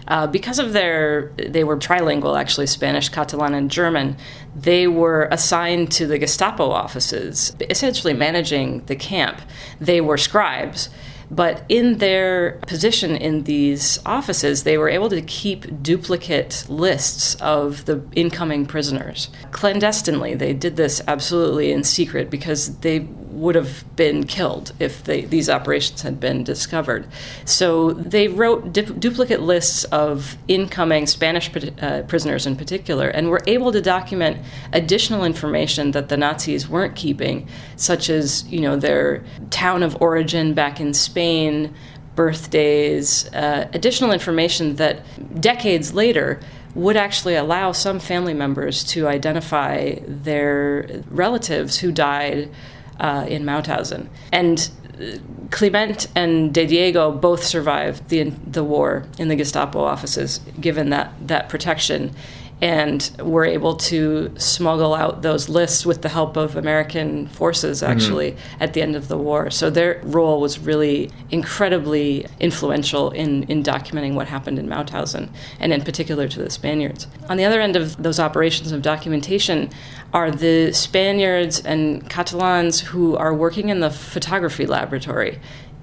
uh, 0.08 0.26
because 0.26 0.58
of 0.58 0.72
their, 0.72 1.32
they 1.36 1.64
were 1.64 1.76
trilingual 1.76 2.38
actually, 2.38 2.66
Spanish, 2.66 3.08
Catalan, 3.08 3.54
and 3.54 3.70
German, 3.70 4.16
they 4.54 4.86
were 4.86 5.28
assigned 5.32 5.90
to 5.92 6.06
the 6.06 6.18
Gestapo 6.18 6.70
offices, 6.70 7.54
essentially 7.68 8.12
managing 8.12 8.84
the 8.86 8.96
camp. 8.96 9.40
They 9.80 10.00
were 10.00 10.16
scribes. 10.16 10.88
But 11.28 11.64
in 11.68 11.98
their 11.98 12.52
position 12.68 13.16
in 13.16 13.44
these 13.44 13.98
offices, 14.06 14.62
they 14.62 14.78
were 14.78 14.88
able 14.88 15.08
to 15.08 15.20
keep 15.22 15.82
duplicate 15.82 16.64
lists 16.68 17.34
of 17.40 17.84
the 17.86 18.00
incoming 18.14 18.66
prisoners. 18.66 19.28
Clandestinely, 19.50 20.34
they 20.34 20.52
did 20.52 20.76
this 20.76 21.02
absolutely 21.08 21.72
in 21.72 21.82
secret 21.82 22.30
because 22.30 22.78
they 22.78 23.08
would 23.36 23.54
have 23.54 23.84
been 23.96 24.24
killed 24.24 24.72
if 24.78 25.04
they, 25.04 25.22
these 25.26 25.50
operations 25.50 26.02
had 26.02 26.18
been 26.18 26.42
discovered. 26.42 27.06
So 27.44 27.92
they 27.92 28.28
wrote 28.28 28.72
duplicate 28.72 29.42
lists 29.42 29.84
of 29.84 30.36
incoming 30.48 31.06
Spanish 31.06 31.50
uh, 31.80 32.02
prisoners 32.02 32.46
in 32.46 32.56
particular 32.56 33.08
and 33.08 33.28
were 33.28 33.42
able 33.46 33.72
to 33.72 33.82
document 33.82 34.38
additional 34.72 35.24
information 35.24 35.90
that 35.90 36.08
the 36.08 36.16
Nazis 36.16 36.68
weren't 36.68 36.96
keeping, 36.96 37.46
such 37.76 38.08
as 38.08 38.46
you 38.48 38.60
know 38.60 38.76
their 38.76 39.22
town 39.50 39.82
of 39.82 40.00
origin 40.00 40.54
back 40.54 40.80
in 40.80 40.94
Spain, 40.94 41.74
birthdays, 42.14 43.30
uh, 43.34 43.68
additional 43.74 44.12
information 44.12 44.76
that 44.76 45.02
decades 45.40 45.92
later 45.92 46.40
would 46.74 46.96
actually 46.96 47.34
allow 47.34 47.72
some 47.72 47.98
family 47.98 48.34
members 48.34 48.84
to 48.84 49.08
identify 49.08 49.94
their 50.06 51.02
relatives 51.10 51.78
who 51.78 51.90
died 51.90 52.50
uh, 53.00 53.26
in 53.28 53.44
Mauthausen. 53.44 54.08
And 54.32 54.70
uh, 55.00 55.18
Climent 55.50 56.08
and 56.14 56.52
De 56.52 56.66
Diego 56.66 57.12
both 57.12 57.44
survived 57.44 58.08
the 58.08 58.30
the 58.46 58.64
war 58.64 59.06
in 59.18 59.28
the 59.28 59.36
Gestapo 59.36 59.80
offices, 59.80 60.40
given 60.60 60.90
that 60.90 61.12
that 61.28 61.48
protection 61.48 62.14
and 62.62 63.10
were 63.18 63.44
able 63.44 63.76
to 63.76 64.32
smuggle 64.38 64.94
out 64.94 65.20
those 65.20 65.48
lists 65.48 65.84
with 65.84 66.00
the 66.00 66.08
help 66.08 66.36
of 66.36 66.56
American 66.56 67.26
forces 67.26 67.82
mm-hmm. 67.82 67.92
actually 67.92 68.32
mm-hmm. 68.32 68.62
at 68.62 68.72
the 68.72 68.80
end 68.80 68.96
of 68.96 69.08
the 69.08 69.18
war. 69.18 69.50
So 69.50 69.68
their 69.68 70.00
role 70.04 70.40
was 70.40 70.58
really 70.58 71.10
incredibly 71.30 72.26
influential 72.40 73.10
in, 73.10 73.42
in 73.44 73.62
documenting 73.62 74.14
what 74.14 74.28
happened 74.28 74.58
in 74.58 74.68
Mauthausen, 74.68 75.28
and 75.60 75.72
in 75.72 75.82
particular 75.82 76.28
to 76.28 76.42
the 76.42 76.50
Spaniards. 76.50 77.06
On 77.28 77.36
the 77.36 77.44
other 77.44 77.60
end 77.60 77.76
of 77.76 78.02
those 78.02 78.18
operations 78.18 78.72
of 78.72 78.80
documentation 78.80 79.70
are 80.14 80.30
the 80.30 80.72
Spaniards 80.72 81.60
and 81.60 82.08
Catalans 82.08 82.80
who 82.80 83.16
are 83.16 83.34
working 83.34 83.68
in 83.68 83.80
the 83.80 83.90
photography 83.90 84.64
laboratory 84.64 85.38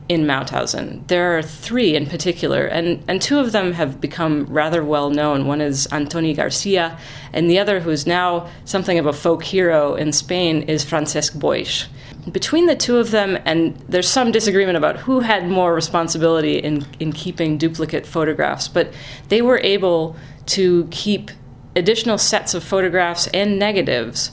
in 0.09 0.25
Mauthausen. 0.25 1.07
There 1.07 1.37
are 1.37 1.41
three 1.41 1.95
in 1.95 2.05
particular, 2.05 2.65
and, 2.65 3.03
and 3.07 3.21
two 3.21 3.39
of 3.39 3.51
them 3.51 3.73
have 3.73 4.01
become 4.01 4.45
rather 4.47 4.83
well 4.83 5.09
known. 5.09 5.47
One 5.47 5.61
is 5.61 5.87
Antoni 5.87 6.35
Garcia, 6.35 6.97
and 7.31 7.49
the 7.49 7.59
other, 7.59 7.79
who's 7.79 8.05
now 8.05 8.49
something 8.65 8.99
of 8.99 9.05
a 9.05 9.13
folk 9.13 9.43
hero 9.43 9.95
in 9.95 10.11
Spain, 10.11 10.63
is 10.63 10.83
Francesc 10.83 11.39
Boix. 11.39 11.87
Between 12.31 12.67
the 12.67 12.75
two 12.75 12.97
of 12.97 13.11
them, 13.11 13.37
and 13.45 13.75
there's 13.89 14.09
some 14.09 14.31
disagreement 14.31 14.77
about 14.77 14.97
who 14.97 15.19
had 15.19 15.47
more 15.47 15.73
responsibility 15.73 16.57
in, 16.57 16.85
in 16.99 17.11
keeping 17.11 17.57
duplicate 17.57 18.05
photographs, 18.05 18.67
but 18.67 18.93
they 19.29 19.41
were 19.41 19.59
able 19.59 20.15
to 20.45 20.87
keep 20.91 21.31
additional 21.75 22.17
sets 22.17 22.53
of 22.53 22.63
photographs 22.63 23.27
and 23.27 23.57
negatives 23.57 24.31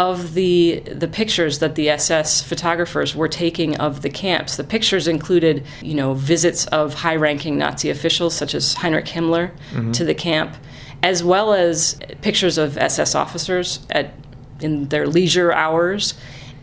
of 0.00 0.32
the 0.32 0.80
the 0.86 1.06
pictures 1.06 1.58
that 1.58 1.74
the 1.74 1.90
SS 1.90 2.40
photographers 2.40 3.14
were 3.14 3.28
taking 3.28 3.76
of 3.76 4.00
the 4.00 4.08
camps. 4.08 4.56
The 4.56 4.64
pictures 4.64 5.06
included, 5.06 5.66
you 5.82 5.92
know, 5.92 6.14
visits 6.14 6.64
of 6.68 6.94
high-ranking 6.94 7.58
Nazi 7.58 7.90
officials 7.90 8.34
such 8.34 8.54
as 8.54 8.72
Heinrich 8.72 9.04
Himmler 9.04 9.50
mm-hmm. 9.70 9.92
to 9.92 10.04
the 10.06 10.14
camp, 10.14 10.56
as 11.02 11.22
well 11.22 11.52
as 11.52 12.00
pictures 12.22 12.56
of 12.56 12.78
SS 12.78 13.14
officers 13.14 13.80
at 13.90 14.14
in 14.60 14.88
their 14.88 15.06
leisure 15.06 15.52
hours 15.52 16.14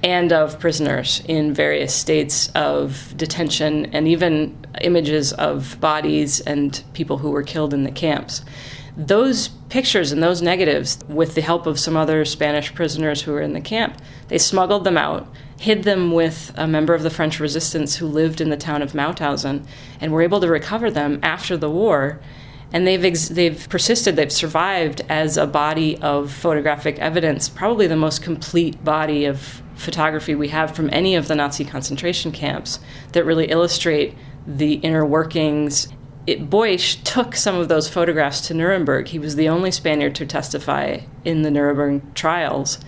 and 0.03 0.33
of 0.33 0.59
prisoners 0.59 1.21
in 1.27 1.53
various 1.53 1.93
states 1.93 2.49
of 2.55 3.13
detention 3.17 3.85
and 3.93 4.07
even 4.07 4.57
images 4.81 5.31
of 5.33 5.79
bodies 5.79 6.39
and 6.41 6.83
people 6.93 7.19
who 7.19 7.29
were 7.29 7.43
killed 7.43 7.71
in 7.71 7.83
the 7.83 7.91
camps 7.91 8.43
those 8.97 9.49
pictures 9.69 10.11
and 10.11 10.23
those 10.23 10.41
negatives, 10.41 10.97
with 11.07 11.35
the 11.35 11.41
help 11.41 11.67
of 11.67 11.79
some 11.79 11.95
other 11.95 12.25
Spanish 12.25 12.73
prisoners 12.73 13.21
who 13.21 13.31
were 13.31 13.41
in 13.41 13.53
the 13.53 13.61
camp, 13.61 14.01
they 14.27 14.39
smuggled 14.39 14.83
them 14.83 14.97
out, 14.97 15.27
hid 15.59 15.83
them 15.83 16.11
with 16.11 16.51
a 16.55 16.67
member 16.67 16.95
of 16.95 17.03
the 17.03 17.11
French 17.11 17.39
resistance 17.39 17.97
who 17.97 18.07
lived 18.07 18.41
in 18.41 18.49
the 18.49 18.57
town 18.57 18.81
of 18.81 18.93
Mauthausen, 18.93 19.67
and 20.01 20.11
were 20.11 20.23
able 20.23 20.39
to 20.39 20.47
recover 20.47 20.89
them 20.89 21.19
after 21.21 21.55
the 21.55 21.69
war. 21.69 22.19
And 22.73 22.87
they've 22.87 23.05
ex- 23.05 23.29
they've 23.29 23.69
persisted. 23.69 24.15
They've 24.15 24.31
survived 24.31 25.01
as 25.07 25.37
a 25.37 25.45
body 25.45 25.97
of 25.99 26.31
photographic 26.31 26.97
evidence, 26.97 27.47
probably 27.47 27.85
the 27.85 27.95
most 27.95 28.23
complete 28.23 28.83
body 28.83 29.25
of 29.25 29.61
photography 29.75 30.33
we 30.33 30.47
have 30.47 30.75
from 30.75 30.89
any 30.91 31.15
of 31.15 31.27
the 31.27 31.35
Nazi 31.35 31.63
concentration 31.63 32.31
camps 32.31 32.79
that 33.11 33.23
really 33.25 33.45
illustrate 33.45 34.15
the 34.47 34.73
inner 34.75 35.05
workings 35.05 35.87
it, 36.27 36.49
took 37.03 37.35
some 37.35 37.55
of 37.55 37.69
those 37.69 37.89
photographs 37.89 38.41
to 38.47 38.53
Nuremberg. 38.53 39.07
He 39.07 39.17
was 39.17 39.35
the 39.35 39.49
only 39.49 39.71
Spaniard 39.71 40.13
to 40.15 40.25
testify 40.25 40.99
in 41.25 41.41
the 41.41 41.49
Nuremberg 41.49 42.13
trials, 42.13 42.79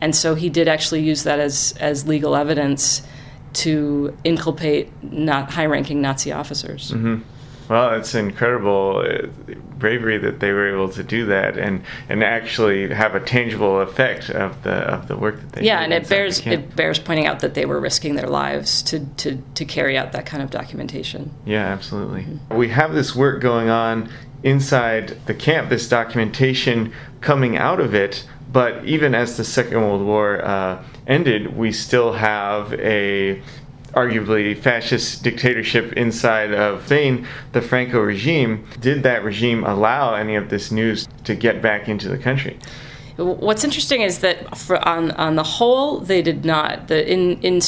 and 0.00 0.16
so 0.16 0.34
he 0.34 0.48
did 0.48 0.66
actually 0.66 1.02
use 1.02 1.22
that 1.24 1.38
as 1.38 1.74
as 1.78 2.08
legal 2.08 2.34
evidence 2.34 3.02
to 3.52 4.16
inculpate 4.24 4.90
not 5.02 5.50
high-ranking 5.50 6.00
Nazi 6.00 6.32
officers. 6.32 6.90
Mm-hmm. 6.90 7.22
Well, 7.68 7.94
it's 7.94 8.14
incredible 8.14 9.04
uh, 9.06 9.26
bravery 9.78 10.18
that 10.18 10.40
they 10.40 10.52
were 10.52 10.72
able 10.74 10.88
to 10.90 11.02
do 11.02 11.26
that 11.26 11.58
and, 11.58 11.82
and 12.08 12.22
actually 12.22 12.92
have 12.94 13.14
a 13.14 13.20
tangible 13.20 13.80
effect 13.80 14.30
of 14.30 14.62
the 14.62 14.72
of 14.72 15.08
the 15.08 15.16
work 15.16 15.40
that 15.40 15.52
they 15.52 15.62
yeah, 15.64 15.80
and 15.80 15.92
it 15.92 16.08
bears 16.08 16.46
it 16.46 16.74
bears 16.76 16.98
pointing 16.98 17.26
out 17.26 17.40
that 17.40 17.54
they 17.54 17.66
were 17.66 17.80
risking 17.80 18.14
their 18.14 18.28
lives 18.28 18.82
to, 18.82 19.00
to, 19.16 19.42
to 19.54 19.64
carry 19.64 19.98
out 19.98 20.12
that 20.12 20.26
kind 20.26 20.42
of 20.42 20.50
documentation. 20.50 21.32
Yeah, 21.44 21.66
absolutely. 21.66 22.22
Mm-hmm. 22.22 22.56
We 22.56 22.68
have 22.68 22.94
this 22.94 23.14
work 23.14 23.40
going 23.40 23.68
on 23.68 24.08
inside 24.42 25.18
the 25.26 25.34
camp, 25.34 25.68
this 25.68 25.88
documentation 25.88 26.92
coming 27.20 27.56
out 27.56 27.80
of 27.80 27.94
it. 27.94 28.26
But 28.52 28.84
even 28.84 29.14
as 29.14 29.36
the 29.36 29.44
Second 29.44 29.80
World 29.80 30.02
War 30.02 30.42
uh, 30.42 30.82
ended, 31.06 31.56
we 31.56 31.72
still 31.72 32.12
have 32.12 32.72
a 32.74 33.42
arguably 33.96 34.56
fascist 34.56 35.22
dictatorship 35.22 35.94
inside 35.94 36.52
of 36.52 36.84
Spain, 36.84 37.26
the 37.52 37.62
Franco 37.62 38.00
regime, 38.00 38.66
did 38.78 39.02
that 39.02 39.24
regime 39.24 39.64
allow 39.64 40.14
any 40.14 40.36
of 40.36 40.50
this 40.50 40.70
news 40.70 41.08
to 41.24 41.34
get 41.34 41.62
back 41.62 41.88
into 41.88 42.08
the 42.08 42.18
country? 42.18 42.58
What's 43.16 43.64
interesting 43.64 44.02
is 44.02 44.18
that 44.18 44.58
for, 44.58 44.76
on 44.86 45.10
on 45.12 45.36
the 45.36 45.42
whole, 45.42 46.00
they 46.00 46.20
did 46.20 46.44
not. 46.44 46.88
The, 46.88 47.10
in 47.10 47.40
in 47.40 47.60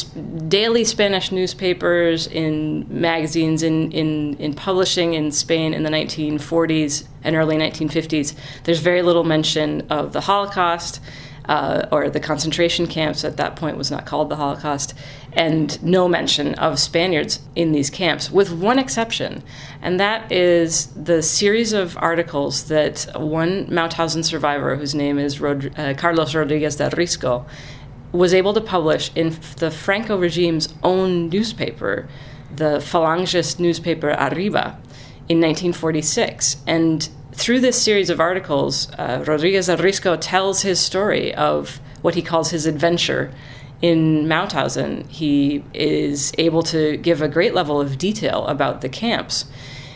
daily 0.47 0.85
Spanish 0.85 1.33
newspapers, 1.33 2.27
in 2.27 2.87
magazines, 2.91 3.63
in, 3.63 3.91
in 3.93 4.37
in 4.37 4.53
publishing 4.53 5.15
in 5.15 5.33
Spain 5.33 5.73
in 5.73 5.85
the 5.85 5.91
1940s 5.91 7.07
and 7.25 7.35
early 7.35 7.57
1950s, 7.57 8.35
there's 8.65 8.81
very 8.81 9.01
little 9.01 9.25
mention 9.25 9.87
of 9.89 10.13
the 10.13 10.21
Holocaust 10.21 11.01
uh, 11.49 11.87
or 11.91 12.11
the 12.11 12.21
concentration 12.21 12.87
camps 12.87 13.25
at 13.25 13.37
that 13.39 13.57
point 13.57 13.77
was 13.77 13.91
not 13.91 14.05
called 14.05 14.29
the 14.29 14.37
Holocaust, 14.37 14.95
and 15.33 15.83
no 15.83 16.07
mention 16.09 16.55
of 16.55 16.79
Spaniards 16.79 17.41
in 17.55 17.73
these 17.73 17.91
camps, 17.91 18.31
with 18.31 18.53
one 18.53 18.79
exception, 18.79 19.43
and 19.81 19.99
that 19.99 20.31
is 20.31 20.87
the 20.89 21.23
series 21.23 21.73
of 21.73 21.97
articles 21.99 22.65
that 22.65 23.07
one 23.15 23.67
Mauthausen 23.67 24.25
survivor, 24.25 24.77
whose 24.77 24.95
name 24.95 25.19
is 25.19 25.41
Rod- 25.41 25.79
uh, 25.79 25.95
Carlos 25.95 26.35
Rodriguez 26.35 26.77
del 26.77 26.91
Risco, 26.91 27.47
was 28.13 28.33
able 28.33 28.55
to 28.55 28.61
publish 28.61 29.11
in 29.15 29.37
the 29.57 29.71
Franco 29.71 30.19
regime's 30.19 30.75
own 30.83 31.29
newspaper, 31.29 32.09
the 32.55 32.81
Falangist 32.81 33.61
newspaper 33.61 34.11
Arriba 34.11 34.79
in 35.29 35.41
1946. 35.41 36.57
And 36.67 37.09
through 37.39 37.61
this 37.61 37.81
series 37.81 38.11
of 38.11 38.19
articles, 38.19 38.91
uh, 38.99 39.25
Rodriguez 39.27 39.67
del 39.67 39.79
Risco 39.79 40.19
tells 40.21 40.63
his 40.63 40.81
story 40.81 41.33
of 41.35 41.81
what 42.03 42.17
he 42.17 42.23
calls 42.23 42.51
his 42.51 42.67
adventure 42.67 43.33
in 43.81 44.27
Mauthausen. 44.27 45.09
He 45.09 45.65
is 45.73 46.33
able 46.37 46.63
to 46.65 46.97
give 46.97 47.23
a 47.23 47.29
great 47.29 47.55
level 47.55 47.81
of 47.81 47.97
detail 47.97 48.45
about 48.47 48.81
the 48.81 48.89
camps. 48.89 49.45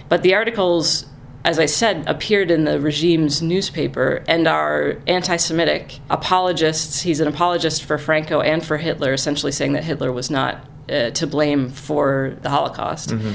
But 0.08 0.22
the 0.22 0.34
articles, 0.34 1.04
as 1.44 1.58
I 1.58 1.66
said, 1.66 2.04
appeared 2.06 2.52
in 2.52 2.64
the 2.64 2.78
regime's 2.78 3.42
newspaper 3.42 4.22
and 4.28 4.46
are 4.46 4.99
anti 5.08 5.37
Semitic 5.37 5.99
apologists. 6.11 7.02
He's 7.02 7.18
an 7.18 7.26
apologist 7.26 7.82
for 7.82 7.99
Franco 7.99 8.40
and 8.40 8.64
for 8.64 8.76
Hitler, 8.76 9.12
essentially 9.12 9.52
saying 9.52 9.72
that 9.72 9.82
Hitler 9.82 10.12
was 10.12 10.30
not 10.30 10.64
uh, 10.88 11.11
to 11.11 11.26
blame 11.26 11.70
for 11.70 12.37
the 12.42 12.50
Holocaust. 12.50 13.11
Mm-hmm. 13.11 13.32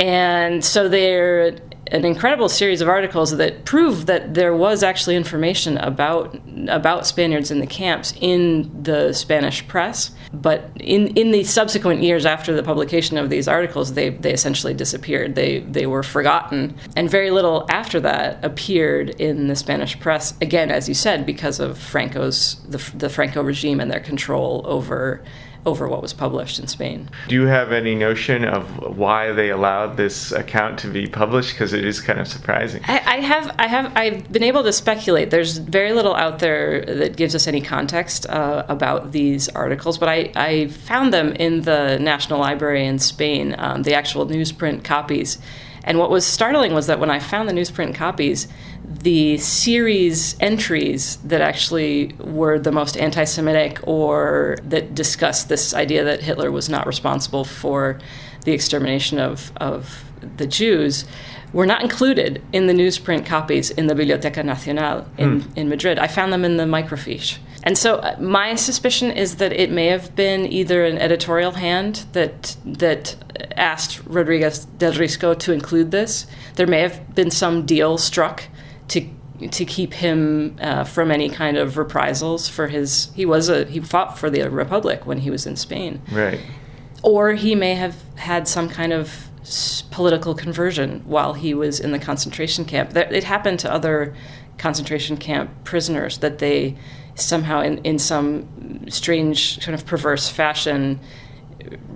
And 0.00 0.64
so 0.64 0.88
they're 0.88 1.58
an 1.90 2.04
incredible 2.04 2.48
series 2.48 2.80
of 2.80 2.88
articles 2.88 3.36
that 3.36 3.64
prove 3.64 4.06
that 4.06 4.34
there 4.34 4.54
was 4.54 4.82
actually 4.82 5.16
information 5.16 5.76
about 5.78 6.38
about 6.68 7.06
Spaniards 7.06 7.50
in 7.50 7.58
the 7.58 7.66
camps 7.66 8.14
in 8.20 8.82
the 8.82 9.12
Spanish 9.12 9.66
press. 9.66 10.12
But 10.32 10.70
in, 10.76 11.08
in 11.08 11.32
the 11.32 11.42
subsequent 11.42 12.02
years 12.02 12.24
after 12.24 12.54
the 12.54 12.62
publication 12.62 13.18
of 13.18 13.30
these 13.30 13.48
articles, 13.48 13.94
they, 13.94 14.10
they 14.10 14.32
essentially 14.32 14.74
disappeared. 14.74 15.34
They 15.34 15.60
they 15.60 15.86
were 15.86 16.04
forgotten, 16.04 16.76
and 16.94 17.10
very 17.10 17.30
little 17.30 17.66
after 17.68 17.98
that 18.00 18.44
appeared 18.44 19.10
in 19.10 19.48
the 19.48 19.56
Spanish 19.56 19.98
press. 19.98 20.34
Again, 20.40 20.70
as 20.70 20.88
you 20.88 20.94
said, 20.94 21.26
because 21.26 21.58
of 21.58 21.76
Franco's 21.78 22.60
the, 22.68 22.78
the 22.96 23.08
Franco 23.08 23.42
regime 23.42 23.80
and 23.80 23.90
their 23.90 24.00
control 24.00 24.62
over 24.64 25.22
over 25.66 25.88
what 25.88 26.00
was 26.00 26.12
published 26.12 26.58
in 26.58 26.66
Spain. 26.66 27.08
Do 27.28 27.34
you 27.34 27.46
have 27.46 27.72
any 27.72 27.94
notion 27.94 28.44
of 28.44 28.96
why 28.96 29.32
they 29.32 29.50
allowed 29.50 29.96
this 29.96 30.32
account 30.32 30.78
to 30.80 30.88
be 30.88 31.06
published? 31.06 31.52
Because 31.52 31.72
it 31.72 31.84
is 31.84 32.00
kind 32.00 32.18
of 32.18 32.26
surprising. 32.26 32.82
I, 32.86 33.02
I, 33.04 33.20
have, 33.20 33.54
I 33.58 33.66
have, 33.66 33.92
I've 33.96 34.32
been 34.32 34.42
able 34.42 34.62
to 34.64 34.72
speculate. 34.72 35.30
There's 35.30 35.58
very 35.58 35.92
little 35.92 36.14
out 36.14 36.38
there 36.38 36.84
that 36.84 37.16
gives 37.16 37.34
us 37.34 37.46
any 37.46 37.60
context 37.60 38.26
uh, 38.28 38.64
about 38.68 39.12
these 39.12 39.48
articles, 39.50 39.98
but 39.98 40.08
I, 40.08 40.32
I, 40.34 40.68
found 40.68 41.12
them 41.12 41.32
in 41.32 41.62
the 41.62 41.98
National 41.98 42.40
Library 42.40 42.86
in 42.86 42.98
Spain, 42.98 43.54
um, 43.58 43.82
the 43.82 43.94
actual 43.94 44.26
newsprint 44.26 44.84
copies. 44.84 45.38
And 45.84 45.98
what 45.98 46.10
was 46.10 46.26
startling 46.26 46.74
was 46.74 46.86
that 46.86 47.00
when 47.00 47.10
I 47.10 47.18
found 47.18 47.48
the 47.48 47.52
newsprint 47.52 47.94
copies, 47.94 48.48
the 48.84 49.38
series 49.38 50.36
entries 50.40 51.16
that 51.18 51.40
actually 51.40 52.14
were 52.18 52.58
the 52.58 52.72
most 52.72 52.96
anti 52.96 53.24
Semitic 53.24 53.78
or 53.84 54.58
that 54.64 54.94
discussed 54.94 55.48
this 55.48 55.74
idea 55.74 56.04
that 56.04 56.22
Hitler 56.22 56.50
was 56.50 56.68
not 56.68 56.86
responsible 56.86 57.44
for 57.44 57.98
the 58.44 58.52
extermination 58.52 59.18
of, 59.18 59.52
of 59.56 60.04
the 60.36 60.46
Jews 60.46 61.04
were 61.52 61.66
not 61.66 61.82
included 61.82 62.42
in 62.52 62.66
the 62.66 62.72
newsprint 62.72 63.26
copies 63.26 63.70
in 63.70 63.86
the 63.86 63.94
Biblioteca 63.94 64.42
Nacional 64.42 65.06
in, 65.18 65.42
mm. 65.42 65.56
in 65.56 65.68
Madrid. 65.68 65.98
I 65.98 66.06
found 66.06 66.32
them 66.32 66.44
in 66.44 66.56
the 66.56 66.64
microfiche. 66.64 67.38
And 67.62 67.76
so 67.76 67.96
uh, 67.96 68.16
my 68.18 68.54
suspicion 68.54 69.10
is 69.10 69.36
that 69.36 69.52
it 69.52 69.70
may 69.70 69.86
have 69.86 70.16
been 70.16 70.50
either 70.50 70.84
an 70.84 70.98
editorial 70.98 71.52
hand 71.52 72.06
that 72.12 72.56
that 72.64 73.16
asked 73.56 74.00
Rodriguez 74.06 74.64
del 74.64 74.92
Risco 74.92 75.38
to 75.38 75.52
include 75.52 75.90
this. 75.90 76.26
There 76.56 76.66
may 76.66 76.80
have 76.80 77.14
been 77.14 77.30
some 77.30 77.66
deal 77.66 77.98
struck 77.98 78.44
to 78.88 79.06
to 79.52 79.64
keep 79.64 79.94
him 79.94 80.56
uh, 80.60 80.84
from 80.84 81.10
any 81.10 81.28
kind 81.28 81.56
of 81.56 81.76
reprisals 81.76 82.48
for 82.48 82.68
his 82.68 83.10
he 83.14 83.26
was 83.26 83.48
a 83.48 83.64
he 83.64 83.80
fought 83.80 84.18
for 84.18 84.30
the 84.30 84.48
republic 84.48 85.06
when 85.06 85.18
he 85.18 85.30
was 85.30 85.46
in 85.46 85.56
Spain. 85.56 86.00
Right. 86.10 86.40
Or 87.02 87.32
he 87.32 87.54
may 87.54 87.74
have 87.74 87.96
had 88.16 88.46
some 88.46 88.68
kind 88.68 88.92
of 88.92 89.28
political 89.90 90.34
conversion 90.34 91.00
while 91.06 91.32
he 91.32 91.54
was 91.54 91.80
in 91.80 91.92
the 91.92 91.98
concentration 91.98 92.64
camp. 92.64 92.94
It 92.94 93.24
happened 93.24 93.58
to 93.60 93.72
other 93.72 94.14
concentration 94.58 95.16
camp 95.16 95.50
prisoners 95.64 96.18
that 96.18 96.38
they 96.38 96.76
somehow 97.20 97.60
in, 97.60 97.78
in 97.78 97.98
some 97.98 98.88
strange 98.88 99.60
kind 99.60 99.74
of 99.74 99.86
perverse 99.86 100.28
fashion 100.28 101.00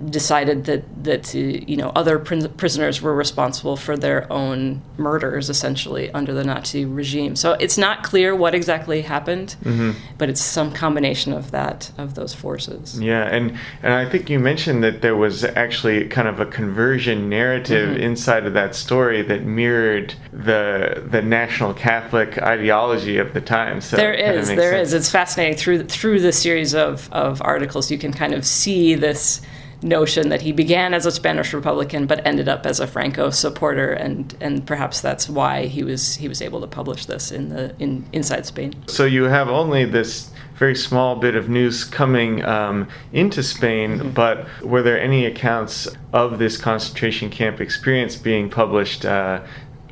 decided 0.09 0.65
that 0.65 1.03
that 1.03 1.33
you 1.33 1.75
know 1.75 1.89
other 1.95 2.19
pr- 2.19 2.47
prisoners 2.47 3.01
were 3.01 3.15
responsible 3.15 3.75
for 3.75 3.97
their 3.97 4.31
own 4.31 4.81
murders 4.97 5.49
essentially 5.49 6.11
under 6.11 6.33
the 6.33 6.43
Nazi 6.43 6.85
regime. 6.85 7.35
So 7.35 7.53
it's 7.53 7.77
not 7.77 8.03
clear 8.03 8.35
what 8.35 8.53
exactly 8.53 9.01
happened, 9.01 9.55
mm-hmm. 9.63 9.91
but 10.17 10.29
it's 10.29 10.41
some 10.41 10.71
combination 10.71 11.33
of 11.33 11.51
that 11.51 11.91
of 11.97 12.15
those 12.15 12.33
forces. 12.33 12.99
Yeah, 12.99 13.23
and 13.23 13.57
and 13.81 13.93
I 13.93 14.09
think 14.09 14.29
you 14.29 14.39
mentioned 14.39 14.83
that 14.83 15.01
there 15.01 15.15
was 15.15 15.43
actually 15.43 16.07
kind 16.07 16.27
of 16.27 16.39
a 16.39 16.45
conversion 16.45 17.29
narrative 17.29 17.89
mm-hmm. 17.89 18.03
inside 18.03 18.45
of 18.45 18.53
that 18.53 18.75
story 18.75 19.21
that 19.23 19.43
mirrored 19.43 20.13
the 20.31 21.03
the 21.09 21.21
national 21.21 21.73
Catholic 21.73 22.37
ideology 22.37 23.17
of 23.17 23.33
the 23.33 23.41
time. 23.41 23.81
So 23.81 23.97
there 23.97 24.13
is, 24.13 24.47
there 24.49 24.73
sense. 24.73 24.89
is. 24.89 24.93
It's 24.93 25.11
fascinating 25.11 25.57
through 25.57 25.85
through 25.85 26.19
the 26.19 26.31
series 26.31 26.73
of 26.75 27.11
of 27.11 27.41
articles 27.41 27.91
you 27.91 27.97
can 27.97 28.13
kind 28.13 28.33
of 28.33 28.45
see 28.45 28.95
this 28.95 29.41
notion 29.81 30.29
that 30.29 30.41
he 30.41 30.51
began 30.51 30.93
as 30.93 31.05
a 31.05 31.11
Spanish 31.11 31.53
Republican 31.53 32.05
but 32.05 32.25
ended 32.25 32.47
up 32.47 32.65
as 32.65 32.79
a 32.79 32.87
Franco 32.87 33.29
supporter, 33.29 33.91
and 33.91 34.35
and 34.41 34.65
perhaps 34.65 35.01
that's 35.01 35.29
why 35.29 35.65
he 35.65 35.83
was 35.83 36.15
he 36.15 36.27
was 36.27 36.41
able 36.41 36.61
to 36.61 36.67
publish 36.67 37.05
this 37.05 37.31
in 37.31 37.49
the 37.49 37.75
in 37.79 38.05
inside 38.11 38.45
Spain. 38.45 38.73
So 38.87 39.05
you 39.05 39.23
have 39.23 39.49
only 39.49 39.85
this 39.85 40.31
very 40.55 40.75
small 40.75 41.17
bit 41.17 41.35
of 41.35 41.49
news 41.49 41.83
coming 41.83 42.43
um, 42.45 42.87
into 43.11 43.43
Spain, 43.43 43.99
mm-hmm. 43.99 44.09
but 44.11 44.47
were 44.61 44.81
there 44.81 44.99
any 44.99 45.25
accounts 45.25 45.87
of 46.13 46.39
this 46.39 46.57
concentration 46.57 47.29
camp 47.29 47.59
experience 47.59 48.15
being 48.15 48.49
published 48.49 49.03
uh, 49.03 49.41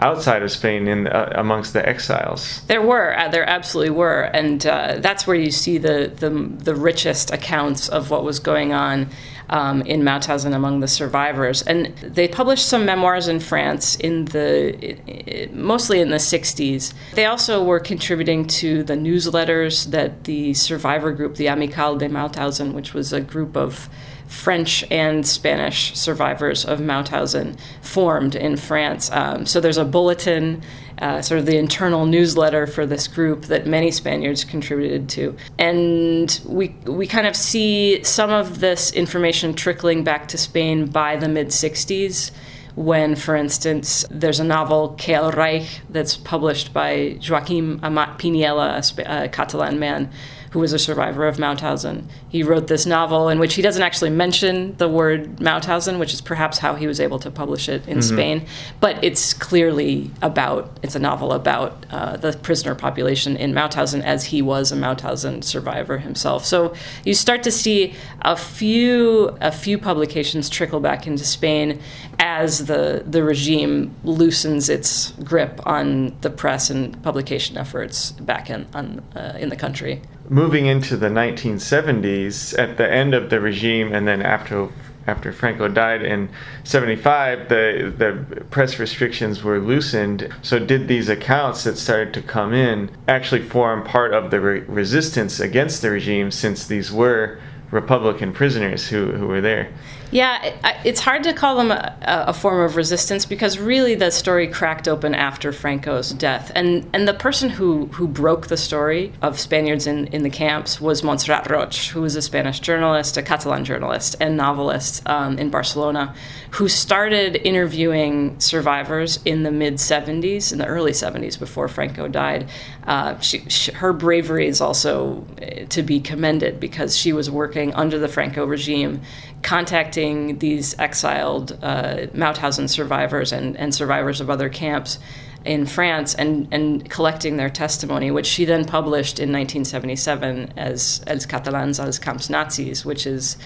outside 0.03 0.43
of 0.43 0.51
Spain 0.51 0.87
in 0.87 1.07
uh, 1.07 1.31
amongst 1.35 1.73
the 1.73 1.87
exiles. 1.87 2.61
There 2.67 2.81
were, 2.81 3.17
uh, 3.17 3.29
there 3.29 3.47
absolutely 3.47 3.91
were, 3.91 4.23
and 4.23 4.65
uh, 4.65 4.97
that's 4.99 5.25
where 5.25 5.35
you 5.35 5.51
see 5.51 5.77
the, 5.77 6.11
the, 6.15 6.29
the 6.29 6.75
richest 6.75 7.31
accounts 7.31 7.87
of 7.89 8.09
what 8.09 8.23
was 8.23 8.39
going 8.39 8.73
on 8.73 9.09
um, 9.49 9.81
in 9.83 10.01
Mauthausen 10.01 10.53
among 10.53 10.79
the 10.79 10.87
survivors. 10.87 11.61
And 11.61 11.95
they 11.97 12.27
published 12.27 12.67
some 12.67 12.85
memoirs 12.85 13.27
in 13.27 13.39
France 13.39 13.95
in 13.95 14.25
the 14.25 15.49
mostly 15.53 15.99
in 15.99 16.09
the 16.09 16.17
60s. 16.17 16.93
They 17.13 17.25
also 17.25 17.63
were 17.63 17.79
contributing 17.79 18.45
to 18.47 18.83
the 18.83 18.95
newsletters 18.95 19.91
that 19.91 20.25
the 20.25 20.53
survivor 20.53 21.11
group, 21.11 21.35
the 21.35 21.47
Amicale 21.47 21.97
de 21.97 22.09
Mauthausen, 22.09 22.73
which 22.73 22.93
was 22.93 23.13
a 23.13 23.21
group 23.21 23.55
of 23.55 23.89
French 24.27 24.83
and 24.89 25.25
Spanish 25.27 25.93
survivors 25.95 26.65
of 26.65 26.79
Mauthausen 26.79 27.57
formed 27.81 28.35
in 28.35 28.57
France. 28.57 29.11
Um, 29.11 29.45
so 29.45 29.59
there's 29.59 29.77
a 29.77 29.85
bulletin, 29.85 30.63
uh, 31.03 31.21
sort 31.21 31.37
of 31.37 31.45
the 31.45 31.57
internal 31.57 32.05
newsletter 32.05 32.65
for 32.65 32.85
this 32.85 33.09
group 33.09 33.43
that 33.47 33.67
many 33.67 33.91
Spaniards 33.91 34.45
contributed 34.45 35.09
to, 35.09 35.35
and 35.59 36.39
we 36.45 36.69
we 36.85 37.05
kind 37.05 37.27
of 37.27 37.35
see 37.35 38.01
some 38.05 38.29
of 38.29 38.61
this 38.61 38.93
information 38.93 39.53
trickling 39.53 40.05
back 40.05 40.29
to 40.29 40.37
Spain 40.37 40.85
by 40.85 41.17
the 41.17 41.27
mid 41.27 41.47
'60s. 41.49 42.31
When, 42.75 43.15
for 43.15 43.35
instance, 43.35 44.03
there's 44.09 44.39
a 44.39 44.43
novel, 44.43 44.95
Que 44.97 45.29
Reich, 45.29 45.81
that's 45.89 46.17
published 46.17 46.73
by 46.73 47.19
Joaquim 47.21 47.79
Amat 47.83 48.17
Piniella, 48.17 48.97
a, 48.97 49.25
a 49.25 49.29
Catalan 49.29 49.77
man, 49.77 50.09
who 50.53 50.59
was 50.59 50.71
a 50.71 50.77
survivor 50.77 51.27
of 51.27 51.37
Mauthausen. 51.37 52.03
He 52.29 52.43
wrote 52.43 52.67
this 52.67 52.85
novel 52.85 53.27
in 53.27 53.39
which 53.39 53.55
he 53.55 53.63
doesn't 53.63 53.81
actually 53.81 54.11
mention 54.11 54.77
the 54.77 54.87
word 54.87 55.37
Mauthausen, 55.37 55.97
which 55.97 56.13
is 56.13 56.21
perhaps 56.21 56.59
how 56.59 56.75
he 56.75 56.85
was 56.85 56.99
able 56.99 57.17
to 57.17 57.31
publish 57.31 57.67
it 57.67 57.87
in 57.87 57.97
mm-hmm. 57.97 58.15
Spain. 58.15 58.45
But 58.79 59.03
it's 59.03 59.33
clearly 59.33 60.11
about, 60.21 60.77
it's 60.83 60.93
a 60.93 60.99
novel 60.99 61.33
about 61.33 61.87
uh, 61.89 62.17
the 62.17 62.33
prisoner 62.33 62.75
population 62.75 63.35
in 63.35 63.51
Mauthausen 63.51 64.03
as 64.03 64.25
he 64.25 64.43
was 64.43 64.71
a 64.71 64.75
Mauthausen 64.75 65.43
survivor 65.43 65.97
himself. 65.97 66.45
So 66.45 66.75
you 67.03 67.15
start 67.15 67.41
to 67.43 67.51
see 67.51 67.95
a 68.21 68.35
few, 68.35 69.35
a 69.41 69.51
few 69.51 69.79
publications 69.79 70.51
trickle 70.51 70.79
back 70.79 71.07
into 71.07 71.25
Spain 71.25 71.81
as 72.19 72.67
the, 72.67 73.03
the 73.07 73.23
regime 73.23 73.95
loosens 74.03 74.69
its 74.69 75.13
grip 75.23 75.59
on 75.65 76.15
the 76.21 76.29
press 76.29 76.69
and 76.69 77.01
publication 77.01 77.57
efforts 77.57 78.11
back 78.11 78.51
in, 78.51 78.67
on, 78.75 79.03
uh, 79.15 79.35
in 79.39 79.49
the 79.49 79.55
country 79.55 79.99
moving 80.29 80.65
into 80.65 80.97
the 80.97 81.09
1970s, 81.09 82.57
at 82.57 82.77
the 82.77 82.91
end 82.91 83.13
of 83.13 83.29
the 83.29 83.39
regime, 83.39 83.93
and 83.93 84.07
then 84.07 84.21
after 84.21 84.69
after 85.05 85.33
Franco 85.33 85.67
died 85.67 86.01
in 86.01 86.29
75, 86.63 87.49
the 87.49 87.93
the 87.97 88.45
press 88.45 88.79
restrictions 88.79 89.43
were 89.43 89.59
loosened. 89.59 90.33
So 90.41 90.59
did 90.59 90.87
these 90.87 91.09
accounts 91.09 91.65
that 91.65 91.77
started 91.77 92.13
to 92.13 92.21
come 92.21 92.53
in 92.53 92.89
actually 93.07 93.41
form 93.41 93.83
part 93.83 94.13
of 94.13 94.31
the 94.31 94.39
re- 94.39 94.59
resistance 94.61 95.39
against 95.39 95.81
the 95.81 95.91
regime, 95.91 96.31
since 96.31 96.65
these 96.65 96.91
were 96.91 97.39
Republican 97.71 98.31
prisoners 98.31 98.87
who, 98.87 99.11
who 99.11 99.27
were 99.27 99.41
there? 99.41 99.73
Yeah, 100.13 100.53
it's 100.85 100.99
hard 100.99 101.23
to 101.23 101.33
call 101.33 101.55
them 101.55 101.71
a, 101.71 101.95
a, 102.03 102.33
form 102.33 102.61
of 102.61 102.75
resistance 102.75 103.25
because 103.25 103.57
really 103.57 103.95
the 103.95 104.11
story 104.11 104.47
cracked 104.47 104.87
open 104.87 105.15
after 105.15 105.51
Franco's 105.51 106.11
death, 106.11 106.51
and 106.53 106.87
and 106.93 107.07
the 107.07 107.15
person 107.15 107.49
who 107.49 107.87
who 107.87 108.07
broke 108.07 108.45
the 108.45 108.55
story 108.55 109.11
of 109.23 109.39
Spaniards 109.39 109.87
in, 109.87 110.05
in 110.07 110.21
the 110.21 110.29
camps 110.29 110.79
was 110.79 111.01
Montserrat 111.01 111.45
Roig, 111.45 111.89
who 111.89 112.01
was 112.01 112.15
a 112.15 112.21
Spanish 112.21 112.59
journalist, 112.59 113.17
a 113.17 113.23
Catalan 113.23 113.65
journalist, 113.65 114.15
and 114.19 114.37
novelist 114.37 115.01
um, 115.09 115.39
in 115.39 115.49
Barcelona, 115.49 116.13
who 116.51 116.67
started 116.67 117.37
interviewing 117.37 118.39
survivors 118.39 119.19
in 119.25 119.41
the 119.41 119.51
mid 119.51 119.75
'70s, 119.75 120.51
in 120.51 120.59
the 120.59 120.67
early 120.67 120.91
'70s, 120.91 121.39
before 121.39 121.67
Franco 121.67 122.07
died. 122.07 122.47
Uh, 122.83 123.19
she, 123.19 123.39
she, 123.49 123.71
her 123.71 123.93
bravery 123.93 124.45
is 124.45 124.61
also 124.61 125.25
eh, 125.41 125.65
to 125.69 125.81
be 125.81 125.99
commended 125.99 126.59
because 126.59 126.95
she 126.95 127.13
was 127.13 127.31
working 127.31 127.73
under 127.73 127.97
the 127.97 128.07
Franco 128.07 128.45
regime 128.45 129.01
contacting 129.41 130.02
these 130.39 130.77
exiled 130.79 131.57
uh, 131.61 132.07
Mauthausen 132.13 132.69
survivors 132.69 133.31
and, 133.31 133.57
and 133.57 133.73
survivors 133.73 134.21
of 134.21 134.29
other 134.29 134.49
camps 134.49 134.99
in 135.45 135.65
France 135.65 136.13
and, 136.15 136.47
and 136.51 136.89
collecting 136.89 137.37
their 137.37 137.49
testimony, 137.49 138.11
which 138.11 138.25
she 138.25 138.45
then 138.45 138.65
published 138.65 139.19
in 139.19 139.31
1977 139.31 140.53
as 140.57 141.01
Els 141.07 141.25
Catalans 141.25 141.79
als 141.79 141.99
Camps 141.99 142.29
Nazis, 142.29 142.85
which 142.85 143.05
is 143.05 143.37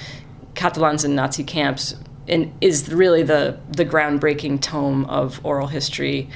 Catalans 0.55 1.03
in 1.03 1.15
Nazi 1.15 1.43
camps, 1.43 1.95
and 2.27 2.51
is 2.61 2.91
really 2.91 3.23
the, 3.23 3.57
the 3.69 3.85
groundbreaking 3.85 4.61
tome 4.61 5.05
of 5.05 5.39
oral 5.43 5.67
history 5.67 6.29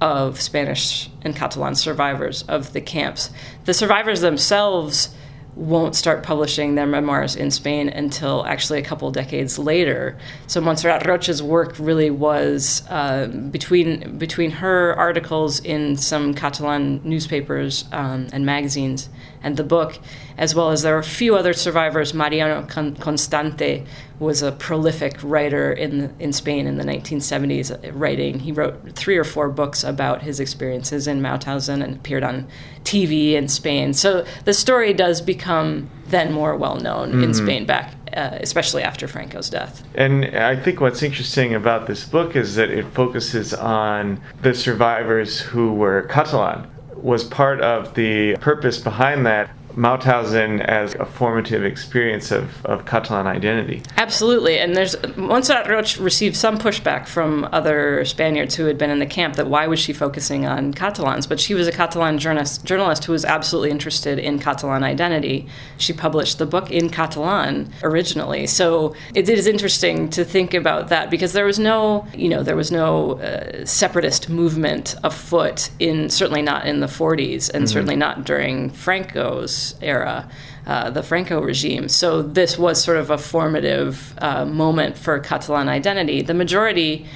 of 0.00 0.40
Spanish 0.40 1.10
and 1.22 1.34
Catalan 1.34 1.74
survivors 1.74 2.42
of 2.42 2.72
the 2.72 2.80
camps. 2.80 3.30
The 3.64 3.74
survivors 3.74 4.20
themselves 4.20 5.14
won't 5.58 5.96
start 5.96 6.22
publishing 6.22 6.76
their 6.76 6.86
memoirs 6.86 7.34
in 7.34 7.50
Spain 7.50 7.88
until 7.88 8.46
actually 8.46 8.78
a 8.78 8.82
couple 8.82 9.10
decades 9.10 9.58
later. 9.58 10.16
So 10.46 10.60
Montserrat 10.60 11.04
Roig's 11.04 11.42
work 11.42 11.74
really 11.80 12.10
was 12.10 12.84
uh, 12.88 13.26
between 13.26 14.18
between 14.18 14.52
her 14.52 14.94
articles 14.94 15.58
in 15.60 15.96
some 15.96 16.32
Catalan 16.32 17.00
newspapers 17.02 17.84
um, 17.90 18.28
and 18.32 18.46
magazines 18.46 19.08
and 19.42 19.56
the 19.56 19.64
book, 19.64 19.98
as 20.36 20.54
well 20.54 20.70
as 20.70 20.82
there 20.82 20.96
are 20.96 21.00
a 21.00 21.04
few 21.04 21.36
other 21.36 21.52
survivors. 21.52 22.14
Mariano 22.14 22.66
Constante 22.66 23.86
was 24.18 24.42
a 24.42 24.52
prolific 24.52 25.16
writer 25.22 25.72
in 25.72 26.14
in 26.18 26.32
Spain 26.32 26.66
in 26.66 26.76
the 26.76 26.84
1970s. 26.84 27.70
Uh, 27.72 27.92
writing, 27.92 28.40
he 28.40 28.52
wrote 28.52 28.92
three 28.92 29.16
or 29.16 29.24
four 29.24 29.48
books 29.48 29.84
about 29.84 30.22
his 30.22 30.40
experiences 30.40 31.06
in 31.06 31.20
Mauthausen 31.20 31.82
and 31.82 31.96
appeared 31.96 32.24
on 32.24 32.46
TV 32.84 33.32
in 33.32 33.48
Spain. 33.48 33.94
So 33.94 34.24
the 34.44 34.54
story 34.54 34.92
does 34.92 35.20
become 35.20 35.90
then 36.06 36.32
more 36.32 36.56
well 36.56 36.76
known 36.76 37.10
mm-hmm. 37.10 37.24
in 37.24 37.34
Spain 37.34 37.66
back 37.66 37.94
uh, 38.16 38.38
especially 38.40 38.82
after 38.82 39.06
Franco's 39.06 39.50
death. 39.50 39.82
And 39.94 40.24
I 40.36 40.56
think 40.56 40.80
what's 40.80 41.02
interesting 41.02 41.54
about 41.54 41.86
this 41.86 42.04
book 42.04 42.36
is 42.36 42.54
that 42.54 42.70
it 42.70 42.86
focuses 42.86 43.54
on 43.54 44.20
the 44.42 44.54
survivors 44.54 45.40
who 45.40 45.72
were 45.72 46.02
Catalan. 46.02 46.70
Was 47.02 47.24
part 47.24 47.60
of 47.60 47.94
the 47.94 48.36
purpose 48.36 48.78
behind 48.78 49.24
that 49.26 49.50
Mauthausen 49.76 50.60
as 50.64 50.94
a 50.94 51.04
formative 51.04 51.64
experience 51.64 52.30
of, 52.30 52.64
of 52.66 52.84
Catalan 52.86 53.26
identity. 53.26 53.82
Absolutely, 53.96 54.58
and 54.58 54.74
there's 54.74 54.96
Montserrat 55.16 55.66
Roig 55.66 56.02
received 56.02 56.36
some 56.36 56.58
pushback 56.58 57.06
from 57.06 57.48
other 57.52 58.04
Spaniards 58.04 58.54
who 58.54 58.66
had 58.66 58.78
been 58.78 58.90
in 58.90 58.98
the 58.98 59.06
camp 59.06 59.36
that 59.36 59.48
why 59.48 59.66
was 59.66 59.78
she 59.78 59.92
focusing 59.92 60.46
on 60.46 60.72
Catalans? 60.72 61.26
But 61.26 61.40
she 61.40 61.54
was 61.54 61.66
a 61.66 61.72
Catalan 61.72 62.18
journalist, 62.18 62.64
journalist 62.64 63.04
who 63.04 63.12
was 63.12 63.24
absolutely 63.24 63.70
interested 63.70 64.18
in 64.18 64.38
Catalan 64.38 64.82
identity. 64.82 65.46
She 65.76 65.92
published 65.92 66.38
the 66.38 66.46
book 66.46 66.70
in 66.70 66.90
Catalan 66.90 67.72
originally, 67.82 68.46
so 68.46 68.94
it 69.14 69.28
is 69.28 69.46
interesting 69.46 70.08
to 70.10 70.24
think 70.24 70.54
about 70.54 70.88
that 70.88 71.10
because 71.10 71.32
there 71.32 71.44
was 71.44 71.58
no, 71.58 72.06
you 72.14 72.28
know, 72.28 72.42
there 72.42 72.56
was 72.56 72.72
no 72.72 73.18
uh, 73.20 73.64
separatist 73.64 74.28
movement 74.28 74.96
afoot 75.04 75.70
in 75.78 76.08
certainly 76.08 76.42
not 76.42 76.66
in 76.66 76.80
the 76.80 76.86
40s 76.86 77.50
and 77.50 77.64
mm-hmm. 77.64 77.66
certainly 77.66 77.96
not 77.96 78.24
during 78.24 78.70
Franco's 78.70 79.57
era, 79.80 80.28
uh, 80.66 80.90
the 80.90 81.02
Franco 81.02 81.40
regime. 81.40 81.88
So 81.88 82.22
this 82.22 82.58
was 82.58 82.82
sort 82.82 82.98
of 82.98 83.10
a 83.10 83.18
formative 83.18 84.14
uh, 84.18 84.44
moment 84.44 84.96
for 84.98 85.18
Catalan 85.18 85.68
identity. 85.68 86.22
The 86.22 86.34
majority 86.34 87.06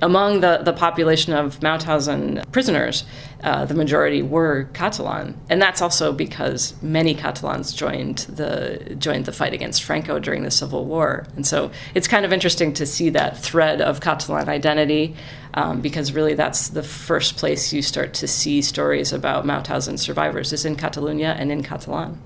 among 0.00 0.40
the, 0.40 0.58
the 0.64 0.72
population 0.72 1.32
of 1.32 1.60
Mauthausen 1.60 2.50
prisoners, 2.52 3.04
uh, 3.42 3.64
the 3.64 3.74
majority 3.74 4.22
were 4.22 4.68
Catalan, 4.72 5.38
and 5.50 5.60
that's 5.60 5.82
also 5.82 6.12
because 6.12 6.74
many 6.82 7.14
Catalans 7.14 7.72
joined 7.72 8.18
the 8.18 8.94
joined 8.98 9.24
the 9.24 9.32
fight 9.32 9.52
against 9.52 9.82
Franco 9.82 10.18
during 10.20 10.44
the 10.44 10.50
Civil 10.50 10.84
War, 10.84 11.26
and 11.34 11.46
so 11.46 11.70
it's 11.94 12.06
kind 12.06 12.24
of 12.24 12.32
interesting 12.32 12.72
to 12.74 12.86
see 12.86 13.10
that 13.10 13.36
thread 13.38 13.80
of 13.80 14.00
Catalan 14.00 14.48
identity, 14.48 15.16
um, 15.54 15.80
because 15.80 16.12
really 16.12 16.34
that's 16.34 16.68
the 16.68 16.84
first 16.84 17.36
place 17.36 17.72
you 17.72 17.82
start 17.82 18.14
to 18.14 18.28
see 18.28 18.62
stories 18.62 19.12
about 19.12 19.44
Mauthausen 19.44 19.98
survivors 19.98 20.52
is 20.52 20.64
in 20.64 20.76
Catalonia 20.76 21.34
and 21.36 21.50
in 21.50 21.64
Catalan. 21.64 22.20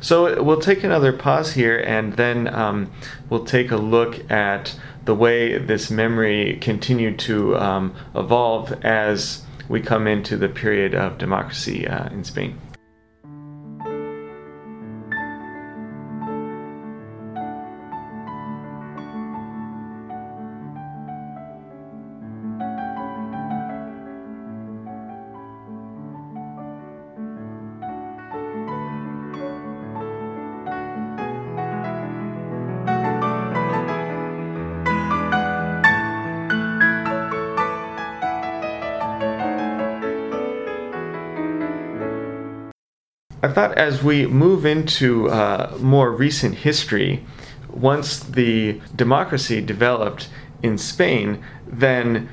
So 0.00 0.40
we'll 0.40 0.60
take 0.60 0.84
another 0.84 1.12
pause 1.12 1.52
here, 1.52 1.80
and 1.80 2.12
then 2.14 2.46
um, 2.54 2.92
we'll 3.28 3.44
take 3.44 3.72
a 3.72 3.76
look 3.76 4.30
at 4.30 4.78
the 5.04 5.14
way 5.14 5.58
this 5.58 5.90
memory 5.90 6.58
continued 6.60 7.18
to 7.20 7.56
um, 7.56 7.94
evolve 8.14 8.72
as 8.84 9.44
we 9.68 9.80
come 9.80 10.06
into 10.06 10.36
the 10.36 10.48
period 10.48 10.94
of 10.94 11.18
democracy 11.18 11.86
uh, 11.86 12.08
in 12.10 12.24
Spain. 12.24 12.58
I 43.42 43.48
thought 43.48 43.78
as 43.78 44.02
we 44.02 44.26
move 44.26 44.66
into 44.66 45.30
uh, 45.30 45.76
more 45.80 46.10
recent 46.12 46.56
history, 46.56 47.24
once 47.70 48.18
the 48.18 48.80
democracy 48.94 49.62
developed 49.62 50.28
in 50.62 50.76
Spain, 50.76 51.42
then 51.66 52.28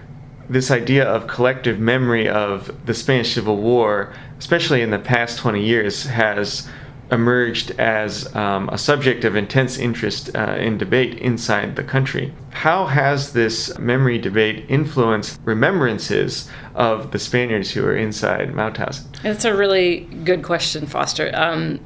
this 0.50 0.70
idea 0.70 1.06
of 1.06 1.28
collective 1.28 1.80
memory 1.80 2.28
of 2.28 2.86
the 2.86 2.94
Spanish 2.94 3.36
Civil 3.36 3.58
War, 3.58 4.14
especially 4.38 4.82
in 4.82 4.92
the 4.92 5.00
past 5.00 5.38
20 5.40 5.64
years, 5.64 6.06
has 6.08 6.68
emerged 7.12 7.72
as 7.80 8.34
um, 8.36 8.70
a 8.70 8.78
subject 8.78 9.24
of 9.24 9.36
intense 9.36 9.78
interest 9.78 10.36
uh, 10.36 10.56
in 10.58 10.78
debate 10.78 11.18
inside 11.20 11.76
the 11.76 11.84
country. 11.84 12.34
How 12.50 12.86
has 12.86 13.34
this 13.34 13.78
memory 13.78 14.18
debate 14.18 14.66
influenced 14.68 15.40
remembrances 15.46 16.50
of 16.76 17.12
the 17.12 17.20
Spaniards 17.20 17.72
who 17.72 17.84
were 17.84 17.96
inside 17.96 18.50
Mauthausen? 18.54 19.06
That's 19.22 19.46
a 19.46 19.56
really 19.56 20.02
good 20.24 20.44
question, 20.44 20.86
Foster. 20.86 21.32
Um, 21.34 21.80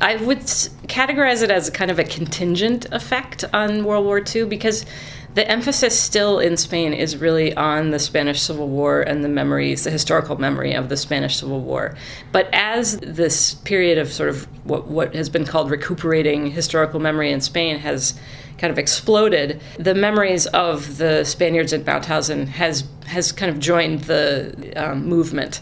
I 0.00 0.16
would 0.16 0.38
categorize 0.38 1.42
it 1.42 1.50
as 1.50 1.68
kind 1.70 1.90
of 1.90 1.98
a 1.98 2.04
contingent 2.04 2.86
effect 2.92 3.44
on 3.52 3.84
World 3.84 4.04
War 4.04 4.22
II 4.24 4.44
because 4.44 4.86
the 5.34 5.48
emphasis 5.50 5.98
still 5.98 6.38
in 6.38 6.56
Spain 6.56 6.92
is 6.92 7.16
really 7.16 7.54
on 7.56 7.90
the 7.90 7.98
Spanish 7.98 8.40
Civil 8.40 8.68
War 8.68 9.02
and 9.02 9.24
the 9.24 9.28
memories, 9.28 9.84
the 9.84 9.90
historical 9.90 10.38
memory 10.38 10.74
of 10.74 10.88
the 10.88 10.96
Spanish 10.96 11.36
Civil 11.36 11.60
War. 11.60 11.96
But 12.30 12.48
as 12.52 12.98
this 12.98 13.54
period 13.54 13.98
of 13.98 14.12
sort 14.12 14.28
of 14.28 14.44
what, 14.64 14.86
what 14.86 15.14
has 15.14 15.28
been 15.28 15.44
called 15.44 15.70
recuperating 15.70 16.50
historical 16.50 17.00
memory 17.00 17.32
in 17.32 17.40
Spain 17.40 17.78
has 17.78 18.18
kind 18.58 18.70
of 18.70 18.78
exploded, 18.78 19.60
the 19.76 19.94
memories 19.94 20.46
of 20.46 20.98
the 20.98 21.24
Spaniards 21.24 21.72
at 21.72 21.84
Mauthausen 21.84 22.46
has 22.46 22.84
has 23.06 23.32
kind 23.32 23.50
of 23.50 23.58
joined 23.58 24.02
the 24.02 24.72
um, 24.76 25.06
movement, 25.06 25.60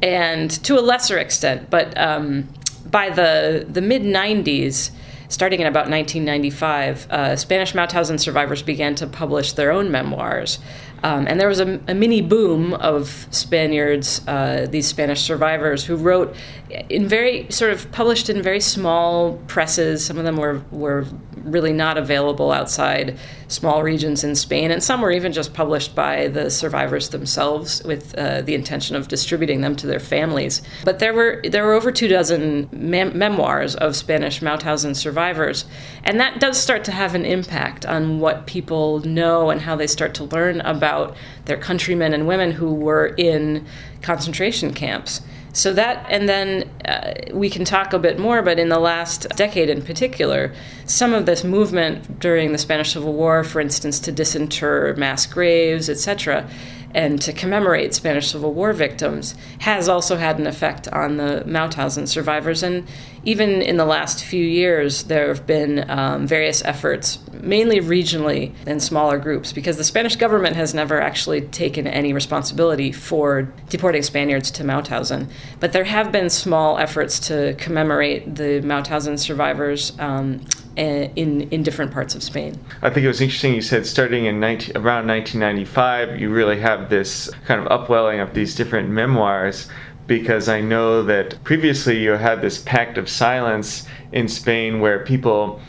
and 0.00 0.50
to 0.64 0.78
a 0.78 0.80
lesser 0.80 1.18
extent, 1.18 1.68
but 1.68 1.96
um, 1.98 2.48
by 2.90 3.10
the 3.10 3.66
the 3.68 3.82
mid 3.82 4.02
'90s 4.02 4.92
starting 5.28 5.60
in 5.60 5.66
about 5.66 5.88
1995, 5.88 7.06
uh, 7.10 7.36
Spanish 7.36 7.72
Mauthausen 7.72 8.18
survivors 8.18 8.62
began 8.62 8.94
to 8.96 9.06
publish 9.06 9.52
their 9.52 9.70
own 9.70 9.90
memoirs. 9.90 10.58
Um, 11.02 11.26
and 11.28 11.40
there 11.40 11.48
was 11.48 11.60
a, 11.60 11.80
a, 11.86 11.94
mini 11.94 12.20
boom 12.20 12.74
of 12.74 13.28
Spaniards, 13.30 14.26
uh, 14.26 14.66
these 14.68 14.86
Spanish 14.86 15.22
survivors, 15.22 15.84
who 15.84 15.96
wrote 15.96 16.34
in 16.90 17.08
very 17.08 17.46
sort 17.50 17.72
of 17.72 17.90
published 17.92 18.28
in 18.28 18.42
very 18.42 18.60
small 18.60 19.36
presses. 19.46 20.04
Some 20.04 20.18
of 20.18 20.24
them 20.24 20.36
were 20.36 20.62
were 20.70 21.06
really 21.36 21.72
not 21.72 21.96
available 21.96 22.52
outside 22.52 23.16
small 23.46 23.82
regions 23.82 24.24
in 24.24 24.34
Spain, 24.34 24.70
and 24.70 24.82
some 24.82 25.00
were 25.00 25.12
even 25.12 25.32
just 25.32 25.54
published 25.54 25.94
by 25.94 26.28
the 26.28 26.50
survivors 26.50 27.10
themselves 27.10 27.82
with 27.84 28.14
uh, 28.16 28.42
the 28.42 28.54
intention 28.54 28.96
of 28.96 29.08
distributing 29.08 29.60
them 29.60 29.76
to 29.76 29.86
their 29.86 30.00
families. 30.00 30.62
But 30.84 30.98
there 30.98 31.14
were 31.14 31.42
there 31.48 31.64
were 31.64 31.74
over 31.74 31.92
two 31.92 32.08
dozen 32.08 32.68
mem- 32.72 33.16
memoirs 33.16 33.76
of 33.76 33.94
Spanish 33.94 34.40
Mauthausen 34.40 34.96
survivors, 34.96 35.64
and 36.02 36.18
that 36.18 36.40
does 36.40 36.58
start 36.58 36.84
to 36.84 36.92
have 36.92 37.14
an 37.14 37.24
impact 37.24 37.86
on 37.86 38.18
what 38.18 38.46
people 38.46 38.98
know 39.00 39.50
and 39.50 39.60
how 39.60 39.76
they 39.76 39.86
start 39.86 40.14
to 40.14 40.24
learn 40.24 40.60
about 40.62 40.87
their 41.44 41.56
countrymen 41.56 42.12
and 42.12 42.26
women 42.26 42.52
who 42.52 42.72
were 42.74 43.14
in 43.16 43.66
concentration 44.02 44.72
camps. 44.72 45.20
So 45.52 45.72
that, 45.72 46.06
and 46.08 46.28
then 46.28 46.70
uh, 46.84 47.14
we 47.32 47.50
can 47.50 47.64
talk 47.64 47.92
a 47.92 47.98
bit 47.98 48.18
more, 48.18 48.42
but 48.42 48.58
in 48.58 48.68
the 48.68 48.78
last 48.78 49.28
decade 49.30 49.68
in 49.68 49.82
particular, 49.82 50.54
some 50.84 51.14
of 51.14 51.26
this 51.26 51.42
movement 51.42 52.20
during 52.20 52.52
the 52.52 52.58
Spanish 52.58 52.92
Civil 52.92 53.12
War, 53.14 53.42
for 53.42 53.60
instance, 53.60 53.98
to 54.00 54.12
disinter 54.12 54.94
mass 54.96 55.26
graves, 55.26 55.88
etc., 55.88 56.48
and 56.94 57.20
to 57.20 57.32
commemorate 57.32 57.92
Spanish 57.94 58.30
Civil 58.30 58.54
War 58.54 58.72
victims 58.72 59.34
has 59.60 59.88
also 59.88 60.16
had 60.16 60.38
an 60.38 60.46
effect 60.46 60.88
on 60.88 61.16
the 61.16 61.42
Mauthausen 61.46 62.08
survivors. 62.08 62.62
And 62.62 62.86
even 63.24 63.62
in 63.62 63.76
the 63.76 63.84
last 63.84 64.24
few 64.24 64.44
years, 64.44 65.04
there 65.04 65.28
have 65.28 65.46
been 65.46 65.88
um, 65.90 66.26
various 66.26 66.64
efforts, 66.64 67.18
mainly 67.32 67.80
regionally 67.80 68.54
in 68.66 68.80
smaller 68.80 69.18
groups, 69.18 69.52
because 69.52 69.76
the 69.76 69.84
Spanish 69.84 70.16
government 70.16 70.56
has 70.56 70.74
never 70.74 71.00
actually 71.00 71.42
taken 71.42 71.86
any 71.86 72.12
responsibility 72.12 72.92
for 72.92 73.42
deporting 73.68 74.02
Spaniards 74.02 74.50
to 74.52 74.64
Mauthausen. 74.64 75.28
But 75.60 75.72
there 75.72 75.84
have 75.84 76.12
been 76.12 76.30
small 76.30 76.78
efforts 76.78 77.18
to 77.28 77.54
commemorate 77.54 78.34
the 78.34 78.60
Mauthausen 78.62 79.18
survivors. 79.18 79.92
Um, 79.98 80.40
in 80.78 81.48
in 81.50 81.62
different 81.64 81.90
parts 81.90 82.14
of 82.14 82.22
Spain. 82.22 82.58
I 82.82 82.90
think 82.90 83.04
it 83.04 83.08
was 83.08 83.20
interesting. 83.20 83.54
You 83.54 83.62
said 83.62 83.84
starting 83.84 84.26
in 84.26 84.38
19, 84.38 84.76
around 84.76 85.08
1995, 85.08 86.20
you 86.20 86.30
really 86.30 86.60
have 86.60 86.88
this 86.88 87.28
kind 87.46 87.60
of 87.60 87.66
upwelling 87.66 88.20
of 88.20 88.32
these 88.32 88.54
different 88.54 88.88
memoirs. 88.88 89.68
Because 90.08 90.48
I 90.48 90.60
know 90.60 91.04
that 91.04 91.42
previously 91.44 92.02
you 92.02 92.12
had 92.12 92.40
this 92.40 92.58
pact 92.60 92.98
of 92.98 93.08
silence 93.08 93.86
in 94.10 94.26
Spain 94.26 94.80
where 94.80 95.04
people 95.04 95.60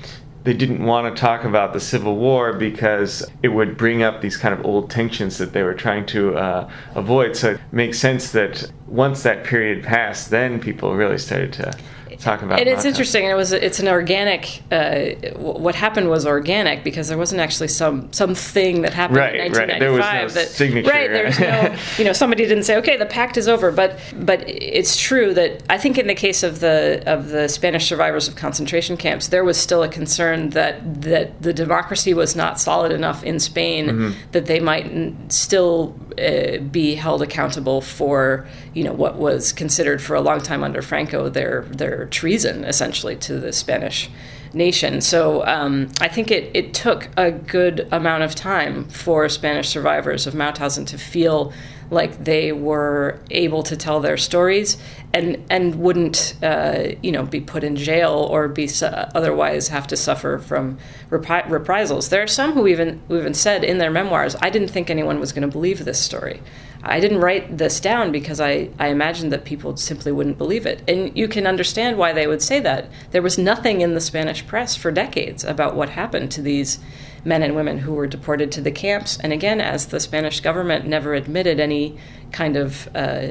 they 0.44 0.54
didn't 0.54 0.84
want 0.84 1.14
to 1.14 1.22
talk 1.22 1.44
about 1.44 1.74
the 1.74 1.80
Civil 1.80 2.16
War 2.16 2.54
because 2.54 3.24
it 3.44 3.50
would 3.50 3.78
bring 3.78 4.02
up 4.02 4.22
these 4.22 4.38
kind 4.38 4.52
of 4.52 4.66
old 4.66 4.90
tensions 4.90 5.38
that 5.38 5.54
they 5.54 5.64
were 5.64 5.74
trying 5.74 6.06
to 6.08 6.36
uh, 6.36 6.72
avoid. 6.96 7.36
So 7.36 7.52
it 7.52 7.62
makes 7.72 8.00
sense 8.00 8.32
that 8.32 8.72
once 8.88 9.22
that 9.24 9.44
period 9.44 9.84
passed, 9.84 10.32
then 10.32 10.60
people 10.60 10.96
really 10.96 11.18
started 11.18 11.54
to 11.54 11.78
talk 12.20 12.42
about. 12.42 12.60
And 12.60 12.70
it's 12.70 12.86
interesting. 12.86 13.26
It 13.26 13.34
was 13.34 13.52
it's 13.52 13.80
an 13.80 13.88
organic. 13.88 14.62
Uh, 14.72 15.12
what 15.36 15.76
happened 15.76 16.10
was 16.10 16.26
organic 16.26 16.84
because 16.84 17.08
there 17.08 17.18
wasn't 17.18 17.42
actually 17.42 17.70
some 17.70 18.12
something 18.14 18.82
that 18.82 18.94
happened 18.94 19.18
right, 19.18 19.36
in 19.36 19.52
1995 19.52 19.58
right. 19.58 19.80
There 19.80 19.92
was 19.94 20.36
no 20.36 20.42
that 20.42 20.50
signature. 20.50 20.90
right. 20.90 21.10
There's 21.10 21.40
no 21.40 21.76
you 21.98 22.04
know 22.06 22.14
somebody 22.14 22.46
didn't 22.46 22.64
say 22.64 22.78
okay 22.78 22.98
the 22.98 23.06
pact 23.06 23.38
is 23.38 23.48
over. 23.48 23.72
But 23.72 24.00
but 24.16 24.48
it's 24.48 24.98
true 24.98 25.34
that 25.34 25.64
I 25.70 25.78
think 25.78 25.98
in 25.98 26.08
the 26.08 26.16
case 26.16 26.44
of 26.44 26.60
the 26.60 27.04
of 27.06 27.30
the 27.30 27.48
Spanish 27.48 27.88
survivors 27.88 28.28
of 28.28 28.36
concentration 28.36 28.98
camps 28.98 29.30
there 29.30 29.44
was 29.44 29.58
still 29.58 29.84
a 29.84 29.90
concern 29.90 30.50
that 30.52 31.02
that 31.02 31.42
the 31.42 31.54
democracy 31.54 32.14
was 32.14 32.36
not 32.36 32.60
solid 32.60 32.92
enough 32.92 33.24
in 33.24 33.40
Spain 33.40 33.88
mm-hmm. 33.88 34.32
that 34.32 34.46
they 34.46 34.60
might 34.60 34.92
still 35.32 35.96
uh, 36.20 36.58
be 36.58 36.96
held 36.96 37.22
accountable 37.22 37.82
for 37.82 38.46
you 38.74 38.84
know 38.84 38.94
what 38.94 39.18
was 39.18 39.54
considered 39.54 40.02
for 40.02 40.16
a 40.16 40.22
long 40.22 40.42
time 40.42 40.64
under 40.64 40.82
Franco 40.82 41.30
their 41.30 41.62
their 41.64 42.09
treason 42.12 42.64
essentially 42.64 43.16
to 43.18 43.40
the 43.40 43.54
Spanish 43.54 44.10
nation. 44.54 45.02
So 45.02 45.46
um, 45.46 45.90
I 46.02 46.08
think 46.08 46.32
it, 46.32 46.52
it 46.56 46.74
took 46.74 47.10
a 47.18 47.32
good 47.32 47.88
amount 47.92 48.24
of 48.24 48.36
time 48.36 48.88
for 48.90 49.30
Spanish 49.30 49.70
survivors 49.70 50.26
of 50.28 50.34
Mauthausen 50.34 50.86
to 50.88 50.98
feel 50.98 51.54
like 51.92 52.24
they 52.24 52.52
were 52.52 53.20
able 53.32 53.64
to 53.64 53.76
tell 53.76 54.00
their 54.00 54.18
stories 54.18 54.78
and 55.12 55.44
and 55.50 55.76
wouldn't 55.76 56.36
uh, 56.44 56.90
you 57.02 57.12
know 57.12 57.24
be 57.24 57.42
put 57.42 57.64
in 57.64 57.76
jail 57.76 58.28
or 58.30 58.48
be 58.48 58.68
su- 58.68 58.86
otherwise 58.86 59.70
have 59.70 59.88
to 59.88 59.98
suffer 59.98 60.38
from 60.38 60.78
repri- 61.10 61.50
reprisals. 61.50 62.10
There 62.10 62.22
are 62.22 62.28
some 62.28 62.54
who 62.54 62.68
even 62.68 63.02
who 63.08 63.18
even 63.18 63.34
said 63.34 63.64
in 63.64 63.80
their 63.80 63.92
memoirs, 63.92 64.36
"I 64.42 64.50
didn't 64.52 64.70
think 64.70 64.90
anyone 64.90 65.20
was 65.20 65.32
going 65.32 65.42
to 65.42 65.52
believe 65.52 65.84
this 65.84 66.00
story." 66.00 66.42
I 66.84 67.00
didn't 67.00 67.20
write 67.20 67.58
this 67.58 67.80
down 67.80 68.12
because 68.12 68.40
I, 68.40 68.70
I 68.80 68.88
imagined 68.88 69.34
that 69.34 69.44
people 69.44 69.76
simply 69.76 70.12
wouldn't 70.12 70.38
believe 70.38 70.66
it. 70.66 70.82
And 70.88 71.16
you 71.18 71.28
can 71.28 71.46
understand 71.46 71.98
why 71.98 72.14
they 72.14 72.28
would 72.28 72.42
say 72.42 72.60
that. 72.62 72.90
There 73.12 73.22
was 73.22 73.38
nothing 73.38 73.82
in 73.82 73.94
the 73.94 74.02
Spanish 74.02 74.48
press 74.48 74.76
for 74.76 74.92
decades 74.92 75.44
about 75.44 75.76
what 75.76 75.90
happened 75.90 76.32
to 76.32 76.42
these 76.42 76.80
men 77.26 77.44
and 77.44 77.54
women 77.54 77.80
who 77.80 77.94
were 77.94 78.08
deported 78.08 78.52
to 78.54 78.62
the 78.62 78.72
camps. 78.72 79.20
And 79.20 79.34
again, 79.34 79.60
as 79.60 79.88
the 79.88 80.00
Spanish 80.00 80.40
government 80.40 80.86
never 80.86 81.14
admitted 81.14 81.60
any 81.60 81.98
kind 82.32 82.56
of 82.56 82.88
uh, 82.96 83.30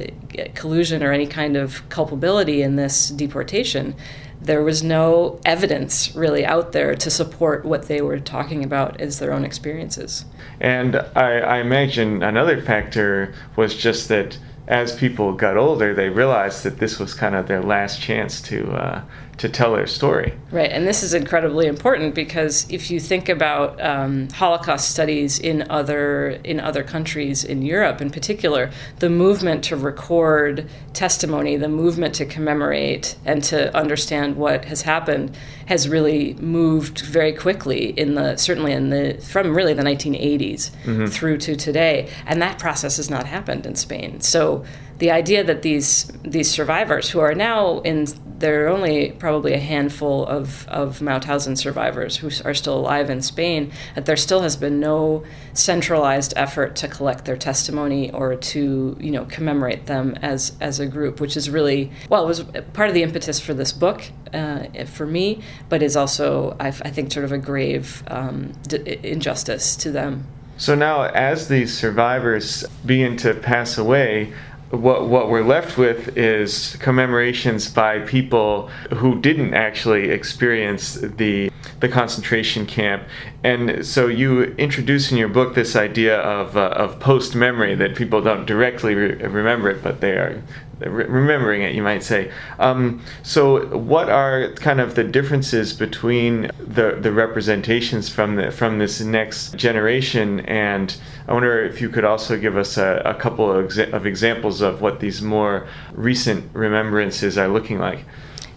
collusion 0.55 1.03
or 1.03 1.13
any 1.13 1.27
kind 1.27 1.57
of 1.57 1.89
culpability 1.89 2.63
in 2.63 2.77
this 2.77 3.09
deportation, 3.09 3.95
there 4.41 4.63
was 4.63 4.83
no 4.83 5.41
evidence 5.45 6.15
really 6.15 6.45
out 6.45 6.73
there 6.73 6.95
to 6.95 7.11
support 7.11 7.65
what 7.65 7.89
they 7.89 8.01
were 8.01 8.21
talking 8.21 8.63
about 8.65 9.01
as 9.01 9.19
their 9.19 9.33
own 9.33 9.45
experiences. 9.45 10.25
And 10.61 10.97
I, 11.15 11.41
I 11.41 11.59
imagine 11.59 12.23
another 12.23 12.63
factor 12.63 13.35
was 13.57 13.75
just 13.75 14.09
that 14.09 14.39
as 14.69 14.95
people 14.95 15.33
got 15.33 15.57
older, 15.57 15.95
they 15.95 16.11
realized 16.11 16.63
that 16.63 16.79
this 16.79 16.99
was 16.99 17.15
kind 17.15 17.35
of 17.35 17.49
their 17.49 17.63
last 17.63 18.01
chance 18.01 18.41
to 18.43 18.71
uh, 18.73 19.03
to 19.39 19.49
tell 19.49 19.73
their 19.73 19.87
story. 19.87 20.35
Right, 20.51 20.71
and 20.71 20.87
this 20.87 21.03
is 21.03 21.15
incredibly 21.15 21.67
important 21.67 22.15
because 22.15 22.69
if 22.71 22.91
you 22.91 22.99
think 22.99 23.29
about 23.29 23.81
um, 23.81 24.29
Holocaust 24.31 24.91
studies 24.91 25.39
in 25.39 25.71
other 25.71 26.31
in 26.45 26.59
other 26.59 26.83
countries 26.83 27.45
in 27.45 27.63
Europe, 27.63 28.01
in 28.01 28.11
particular, 28.11 28.71
the 28.99 29.09
movement 29.09 29.63
to 29.65 29.77
record 29.77 30.69
testimony, 30.93 31.57
the 31.57 31.69
movement 31.69 32.15
to 32.17 32.27
commemorate 32.27 33.17
and 33.25 33.43
to 33.45 33.75
understand 33.77 34.37
what 34.37 34.65
has 34.65 34.83
happened, 34.83 35.37
has 35.67 35.89
really 35.89 36.35
moved 36.35 37.01
very 37.01 37.33
quickly 37.33 37.91
in 37.91 38.15
the 38.15 38.37
certainly 38.37 38.73
in 38.73 38.91
the 38.91 39.15
from 39.23 39.55
really 39.55 39.73
the 39.73 39.85
1980s 39.85 40.71
mm-hmm. 40.71 41.07
through 41.07 41.39
to 41.39 41.55
today, 41.55 42.11
and 42.27 42.43
that 42.43 42.59
process 42.59 42.97
has 42.97 43.09
not 43.09 43.25
happened 43.25 43.67
in 43.67 43.77
Spain. 43.77 44.21
So 44.21 44.65
the 44.99 45.13
idea 45.13 45.45
that 45.45 45.63
these 45.63 46.11
these 46.25 46.51
survivors 46.51 47.09
who 47.09 47.21
are 47.21 47.35
now 47.35 47.81
in 47.81 48.07
there 48.39 48.65
are 48.65 48.69
only 48.69 49.13
probably 49.13 49.53
a 49.53 49.59
handful 49.59 50.25
of, 50.27 50.67
of 50.69 51.01
Mauthausen 51.01 51.57
survivors 51.57 52.17
who 52.17 52.31
are 52.45 52.55
still 52.55 52.79
alive 52.79 53.11
in 53.11 53.21
Spain, 53.21 53.73
that 53.95 54.07
there 54.07 54.17
still 54.17 54.43
has 54.43 54.57
been 54.57 54.81
no 54.81 55.25
centralized 55.55 56.33
effort 56.37 56.77
to 56.77 56.89
collect 56.89 57.25
their 57.25 57.37
testimony 57.37 58.11
or 58.13 58.37
to, 58.37 58.97
you 59.01 59.11
know, 59.11 59.25
commemorate 59.25 59.87
them 59.87 60.17
as, 60.23 60.53
as 60.61 60.79
a 60.79 60.87
group, 60.87 61.21
which 61.21 61.37
is 61.37 61.51
really, 61.51 61.91
well, 62.09 62.23
it 62.23 62.27
was 62.27 62.45
part 62.73 62.89
of 62.89 62.95
the 62.95 63.03
impetus 63.03 63.41
for 63.41 63.55
this 63.55 63.73
book 63.73 64.03
uh, 64.33 64.65
for 64.87 65.07
me, 65.07 65.43
but 65.69 65.83
is 65.83 65.97
also, 65.97 66.57
I've, 66.61 66.81
i 66.85 66.91
think, 66.91 67.13
sort 67.13 67.25
of 67.25 67.33
a 67.33 67.39
grave 67.39 68.03
um, 68.09 68.53
d- 68.69 68.99
injustice 69.03 69.75
to 69.77 69.91
them. 69.91 70.27
So 70.59 70.75
now, 70.75 71.03
as 71.03 71.47
these 71.47 71.77
survivors 71.77 72.65
begin 72.85 73.17
to 73.19 73.33
pass 73.33 73.79
away, 73.79 74.33
what 74.71 75.09
what 75.09 75.31
we're 75.31 75.45
left 75.45 75.79
with 75.79 76.17
is 76.17 76.77
commemorations 76.81 77.71
by 77.71 78.01
people 78.01 78.69
who 78.97 79.21
didn't 79.21 79.55
actually 79.55 80.11
experience 80.11 80.95
the 80.95 81.48
the 81.81 81.89
concentration 81.89 82.67
camp. 82.67 83.05
And 83.45 83.87
so 83.87 84.09
you 84.09 84.43
introduce 84.57 85.13
in 85.13 85.19
your 85.19 85.29
book 85.29 85.55
this 85.55 85.77
idea 85.77 86.19
of 86.21 86.57
uh, 86.57 86.71
of 86.71 86.99
post 87.01 87.35
memory 87.35 87.75
that 87.77 87.95
people 87.95 88.21
don't 88.21 88.47
directly 88.47 88.95
re- 88.95 89.15
remember 89.15 89.71
it, 89.71 89.83
but 89.83 90.01
they 90.01 90.13
are 90.13 90.43
remembering 90.81 91.63
it, 91.63 91.75
you 91.75 91.83
might 91.83 92.03
say. 92.03 92.31
Um, 92.59 93.03
so, 93.23 93.67
what 93.77 94.09
are 94.09 94.53
kind 94.55 94.81
of 94.81 94.95
the 94.95 95.05
differences 95.05 95.73
between 95.73 96.51
the 96.59 96.99
the 97.01 97.13
representations 97.13 98.09
from 98.09 98.37
the 98.37 98.51
from 98.51 98.79
this 98.79 99.01
next 99.01 99.57
generation? 99.57 100.41
And 100.41 100.97
I 101.27 101.33
wonder 101.33 101.65
if 101.65 101.81
you 101.81 101.89
could 101.89 102.05
also 102.05 102.39
give 102.39 102.57
us 102.57 102.77
a, 102.77 103.03
a 103.05 103.15
couple 103.15 103.51
of, 103.51 103.67
exa- 103.67 103.93
of 103.93 104.07
examples 104.07 104.61
of 104.61 104.81
what 104.81 105.01
these 105.01 105.21
more 105.21 105.67
recent 105.93 106.51
remembrances 106.55 107.37
are 107.39 107.49
looking 107.49 107.79
like. 107.79 108.05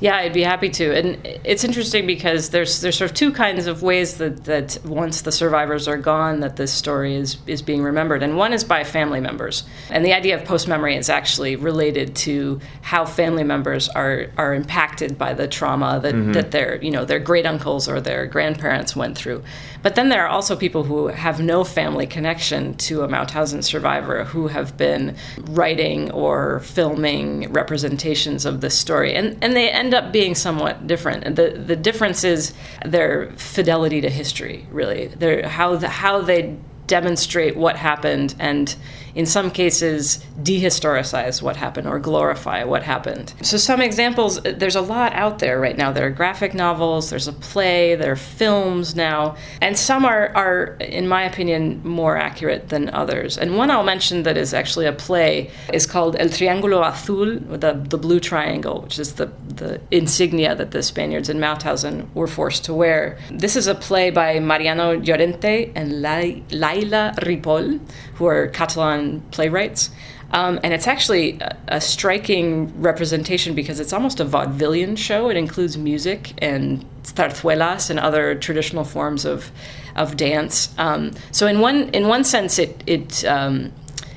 Yeah, 0.02 0.16
I'd 0.18 0.34
be 0.34 0.42
happy 0.42 0.70
to. 0.70 0.98
And 0.98 1.20
it's 1.44 1.64
interesting 1.64 2.08
because 2.08 2.50
there's 2.50 2.82
there's 2.82 2.98
sort 2.98 3.12
of 3.12 3.16
two 3.16 3.32
kinds 3.32 3.68
of 3.68 3.84
ways 3.84 4.18
that, 4.18 4.46
that 4.46 4.80
once 4.84 5.22
the 5.22 5.32
survivors 5.32 5.88
are 5.88 5.98
gone 5.98 6.40
that 6.40 6.56
this 6.56 6.74
story 6.74 7.16
is 7.16 7.38
is 7.46 7.62
being 7.62 7.84
remembered. 7.84 8.24
And 8.24 8.36
one 8.36 8.52
is 8.52 8.64
by 8.64 8.84
family 8.84 9.20
members. 9.20 9.64
And 9.92 10.04
the 10.04 10.14
idea 10.14 10.36
of 10.36 10.44
post 10.44 10.68
memory 10.68 10.98
is 10.98 11.08
actually 11.08 11.56
related 11.56 12.16
to 12.16 12.60
how 12.82 13.06
family 13.06 13.44
members 13.44 13.90
are 13.90 14.26
are 14.38 14.56
impacted 14.56 15.20
by 15.20 15.36
the 15.36 15.48
trauma 15.48 16.00
that, 16.02 16.16
mm-hmm. 16.16 16.32
that 16.32 16.50
their 16.50 16.82
you 16.82 16.90
know 16.90 17.06
their 17.06 17.20
great 17.20 17.46
uncles 17.46 17.88
or 17.88 18.02
their 18.02 18.26
grandparents 18.26 18.96
went 18.96 19.16
through. 19.16 19.44
But 19.84 19.94
then 19.94 20.10
there 20.10 20.26
are 20.26 20.30
also 20.30 20.56
people 20.56 20.84
who 20.84 21.08
have 21.08 21.40
no 21.40 21.64
family 21.64 22.08
connection 22.08 22.76
to 22.76 23.04
a 23.04 23.08
Mauthausen 23.08 23.64
survivor 23.64 24.24
who 24.24 24.48
have 24.48 24.78
been 24.78 25.16
writing 25.50 26.12
or 26.12 26.60
filming 26.62 27.52
representations 27.52 28.46
of 28.46 28.62
this 28.62 28.78
story. 28.78 29.14
And 29.14 29.38
and 29.44 29.56
they 29.56 29.70
end 29.70 29.91
end 29.94 30.06
up 30.06 30.12
being 30.14 30.36
somewhat 30.36 30.88
different. 30.88 31.36
The 31.36 31.52
the 31.52 31.76
difference 31.76 32.24
is 32.24 32.54
their 32.86 33.32
fidelity 33.36 34.02
to 34.02 34.10
history, 34.10 34.66
really. 34.72 35.08
Their 35.08 35.48
how 35.48 35.76
the, 35.76 35.90
how 35.90 36.22
they 36.22 36.58
demonstrate 36.88 37.56
what 37.56 37.76
happened 37.76 38.36
and 38.40 38.76
in 39.16 39.26
some 39.26 39.52
cases, 39.52 40.24
dehistoricize 40.42 41.42
what 41.42 41.56
happened 41.56 41.88
or 41.88 42.00
glorify 42.00 42.64
what 42.64 42.84
happened. 42.84 43.34
So, 43.42 43.58
some 43.58 43.82
examples 43.82 44.42
there's 44.42 44.76
a 44.76 44.82
lot 44.82 45.14
out 45.14 45.40
there 45.40 45.60
right 45.60 45.78
now. 45.78 45.92
There 45.92 46.08
are 46.08 46.12
graphic 46.12 46.54
novels, 46.54 47.10
there's 47.10 47.28
a 47.28 47.34
play, 47.34 47.96
there 47.96 48.12
are 48.12 48.16
films 48.16 48.96
now, 48.96 49.36
and 49.62 49.78
some 49.78 50.06
are, 50.06 50.32
are 50.36 50.78
in 50.80 51.08
my 51.08 51.24
opinion, 51.24 51.82
more 51.84 52.18
accurate 52.18 52.70
than 52.70 52.90
others. 52.90 53.38
And 53.38 53.58
one 53.58 53.70
I'll 53.72 53.84
mention 53.84 54.24
that 54.24 54.38
is 54.38 54.54
actually 54.54 54.86
a 54.86 54.94
play 54.94 55.52
is 55.74 55.86
called 55.86 56.16
El 56.20 56.28
Triángulo 56.28 56.88
Azul, 56.88 57.40
the, 57.58 57.74
the 57.74 57.98
blue 57.98 58.20
triangle, 58.20 58.82
which 58.82 59.00
is 59.00 59.14
the, 59.14 59.32
the 59.48 59.82
insignia 59.92 60.56
that 60.56 60.72
the 60.72 60.84
Spaniards 60.84 61.30
in 61.30 61.38
Mauthausen 61.38 62.12
were 62.14 62.28
forced 62.28 62.66
to 62.66 62.74
wear. 62.74 63.18
This 63.32 63.56
is 63.56 63.68
a 63.68 63.76
play 63.76 64.10
by 64.10 64.40
Mariano 64.40 65.00
Llorente 65.00 65.72
and 65.76 66.02
Laila 66.02 67.14
Ripoll, 67.18 67.80
who 68.16 68.26
are 68.26 68.48
Catalan 68.48 69.01
playwrights. 69.32 69.90
Um, 70.34 70.60
and 70.64 70.74
it's 70.74 70.88
actually 70.88 71.40
a, 71.42 71.58
a, 71.68 71.82
striking 71.82 72.82
representation 72.82 73.54
because 73.54 73.82
it's 73.82 73.92
almost 73.92 74.22
a 74.22 74.26
vaudevillian 74.26 74.98
show. 74.98 75.30
It 75.30 75.36
includes 75.36 75.78
music 75.78 76.34
and 76.42 76.86
zarzuelas 77.04 77.90
and 77.90 78.00
other 78.00 78.36
traditional 78.36 78.86
forms 78.86 79.26
of 79.26 79.52
of 79.98 80.16
dance. 80.16 80.74
Um, 80.78 81.12
so 81.32 81.48
in 81.48 81.60
one 81.60 81.90
in 81.90 82.08
one 82.08 82.24
sense, 82.24 82.60
it 82.60 82.82
it 82.88 83.26
um, 83.26 83.74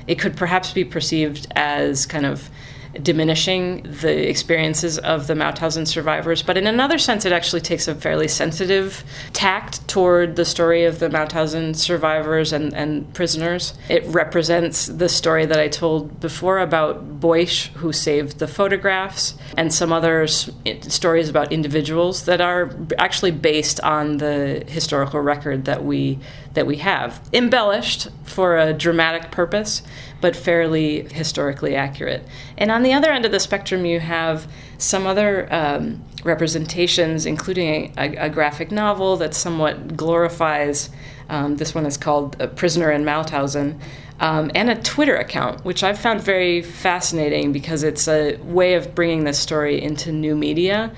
it 0.07 0.17
could 0.17 0.37
perhaps 0.37 0.71
be 0.71 0.85
perceived 0.85 1.47
as 1.55 2.05
kind 2.05 2.25
of 2.25 2.49
diminishing 3.01 3.83
the 3.83 4.29
experiences 4.29 4.97
of 4.99 5.27
the 5.27 5.33
Mauthausen 5.33 5.87
survivors. 5.87 6.41
But 6.41 6.57
in 6.57 6.67
another 6.67 6.97
sense, 6.97 7.25
it 7.25 7.31
actually 7.31 7.61
takes 7.61 7.87
a 7.87 7.95
fairly 7.95 8.27
sensitive 8.27 9.03
tact 9.33 9.87
toward 9.87 10.35
the 10.35 10.45
story 10.45 10.85
of 10.85 10.99
the 10.99 11.09
Mauthausen 11.09 11.75
survivors 11.75 12.53
and, 12.53 12.73
and 12.73 13.11
prisoners. 13.13 13.73
It 13.89 14.05
represents 14.07 14.87
the 14.87 15.09
story 15.09 15.45
that 15.45 15.59
I 15.59 15.67
told 15.67 16.19
before 16.19 16.59
about 16.59 17.19
Boix, 17.19 17.45
who 17.75 17.91
saved 17.91 18.39
the 18.39 18.47
photographs, 18.47 19.35
and 19.57 19.73
some 19.73 19.91
other 19.91 20.27
stories 20.27 21.29
about 21.29 21.51
individuals 21.51 22.25
that 22.25 22.41
are 22.41 22.71
actually 22.97 23.31
based 23.31 23.79
on 23.81 24.17
the 24.17 24.63
historical 24.67 25.19
record 25.19 25.65
that 25.65 25.83
we 25.83 26.19
that 26.55 26.65
we 26.65 26.77
have, 26.77 27.21
embellished 27.33 28.07
for 28.23 28.57
a 28.57 28.73
dramatic 28.73 29.29
purpose, 29.29 29.83
but 30.25 30.35
fairly 30.35 31.07
historically 31.13 31.75
accurate. 31.75 32.23
And 32.57 32.71
on 32.71 32.81
the 32.81 32.93
other 32.93 33.11
end 33.11 33.25
of 33.25 33.31
the 33.31 33.39
spectrum, 33.39 33.85
you 33.85 33.99
have 33.99 34.47
some 34.79 35.05
other 35.05 35.47
um, 35.53 36.03
representations, 36.23 37.27
including 37.27 37.93
a, 37.95 38.15
a, 38.15 38.27
graphic 38.27 38.71
novel 38.71 39.17
that 39.17 39.35
somewhat 39.35 39.95
glorifies. 39.95 40.89
Um, 41.29 41.57
this 41.57 41.75
one 41.75 41.85
is 41.85 41.95
called 41.95 42.37
A 42.39 42.47
Prisoner 42.47 42.91
in 42.91 43.03
Mauthausen. 43.03 43.79
Um, 44.19 44.49
and 44.55 44.71
a 44.71 44.81
Twitter 44.81 45.15
account, 45.15 45.63
which 45.63 45.83
I've 45.83 45.99
found 45.99 46.21
very 46.21 46.63
fascinating 46.63 47.51
because 47.51 47.83
it's 47.83 48.07
a 48.07 48.37
way 48.37 48.73
of 48.73 48.95
bringing 48.95 49.25
this 49.25 49.37
story 49.37 49.79
into 49.79 50.11
new 50.11 50.35
media 50.35 50.91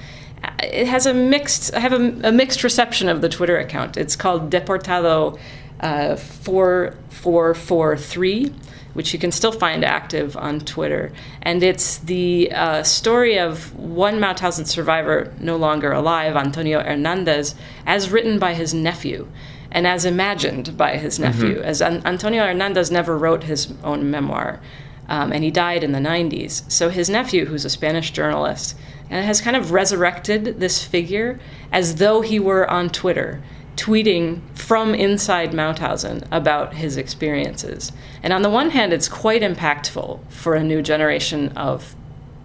it 0.63 0.87
has 0.87 1.05
a 1.05 1.13
mixed. 1.13 1.73
I 1.73 1.79
have 1.79 1.91
a, 1.91 2.29
a, 2.29 2.31
mixed 2.31 2.63
reception 2.63 3.09
of 3.09 3.21
the 3.21 3.27
Twitter 3.27 3.57
account. 3.57 3.97
It's 3.97 4.15
called 4.15 4.51
Deportado 4.51 5.37
uh, 5.79 6.15
four 6.15 6.95
four 7.09 7.53
four 7.53 7.97
three, 7.97 8.53
which 8.97 9.13
you 9.13 9.19
can 9.19 9.31
still 9.31 9.51
find 9.51 9.85
active 9.85 10.35
on 10.35 10.59
Twitter, 10.59 11.11
and 11.43 11.61
it's 11.61 11.99
the 11.99 12.51
uh, 12.51 12.81
story 12.81 13.37
of 13.37 13.71
one 13.75 14.15
Mauthausen 14.19 14.65
survivor 14.65 15.31
no 15.39 15.55
longer 15.55 15.91
alive, 15.91 16.35
Antonio 16.35 16.81
Hernandez, 16.81 17.53
as 17.85 18.09
written 18.09 18.39
by 18.39 18.55
his 18.55 18.73
nephew. 18.73 19.27
And 19.69 19.85
as 19.85 20.03
imagined 20.03 20.75
by 20.75 20.97
his 20.97 21.19
nephew, 21.19 21.57
mm-hmm. 21.57 21.63
as 21.63 21.79
An- 21.79 22.01
Antonio 22.07 22.43
Hernandez 22.43 22.89
never 22.89 23.15
wrote 23.15 23.43
his 23.43 23.71
own 23.83 24.09
memoir, 24.09 24.59
um, 25.07 25.31
and 25.31 25.43
he 25.43 25.51
died 25.51 25.83
in 25.83 25.91
the 25.91 25.99
90s. 25.99 26.63
So 26.71 26.89
his 26.89 27.07
nephew, 27.07 27.45
who's 27.45 27.65
a 27.65 27.69
Spanish 27.69 28.09
journalist, 28.09 28.75
and 29.11 29.23
has 29.23 29.41
kind 29.41 29.55
of 29.55 29.71
resurrected 29.71 30.59
this 30.59 30.83
figure 30.83 31.39
as 31.71 31.97
though 31.97 32.21
he 32.21 32.39
were 32.39 32.67
on 32.67 32.89
Twitter, 32.89 33.43
tweeting 33.77 34.41
from 34.57 34.93
inside 34.93 35.51
Mauthausen 35.51 36.27
about 36.31 36.73
his 36.73 36.97
experiences. 36.97 37.91
And 38.21 38.33
on 38.33 38.41
the 38.41 38.49
one 38.49 38.71
hand, 38.71 38.91
it's 38.91 39.07
quite 39.07 39.43
impactful 39.43 40.19
for 40.29 40.55
a 40.55 40.63
new 40.63 40.81
generation 40.81 41.49
of 41.55 41.95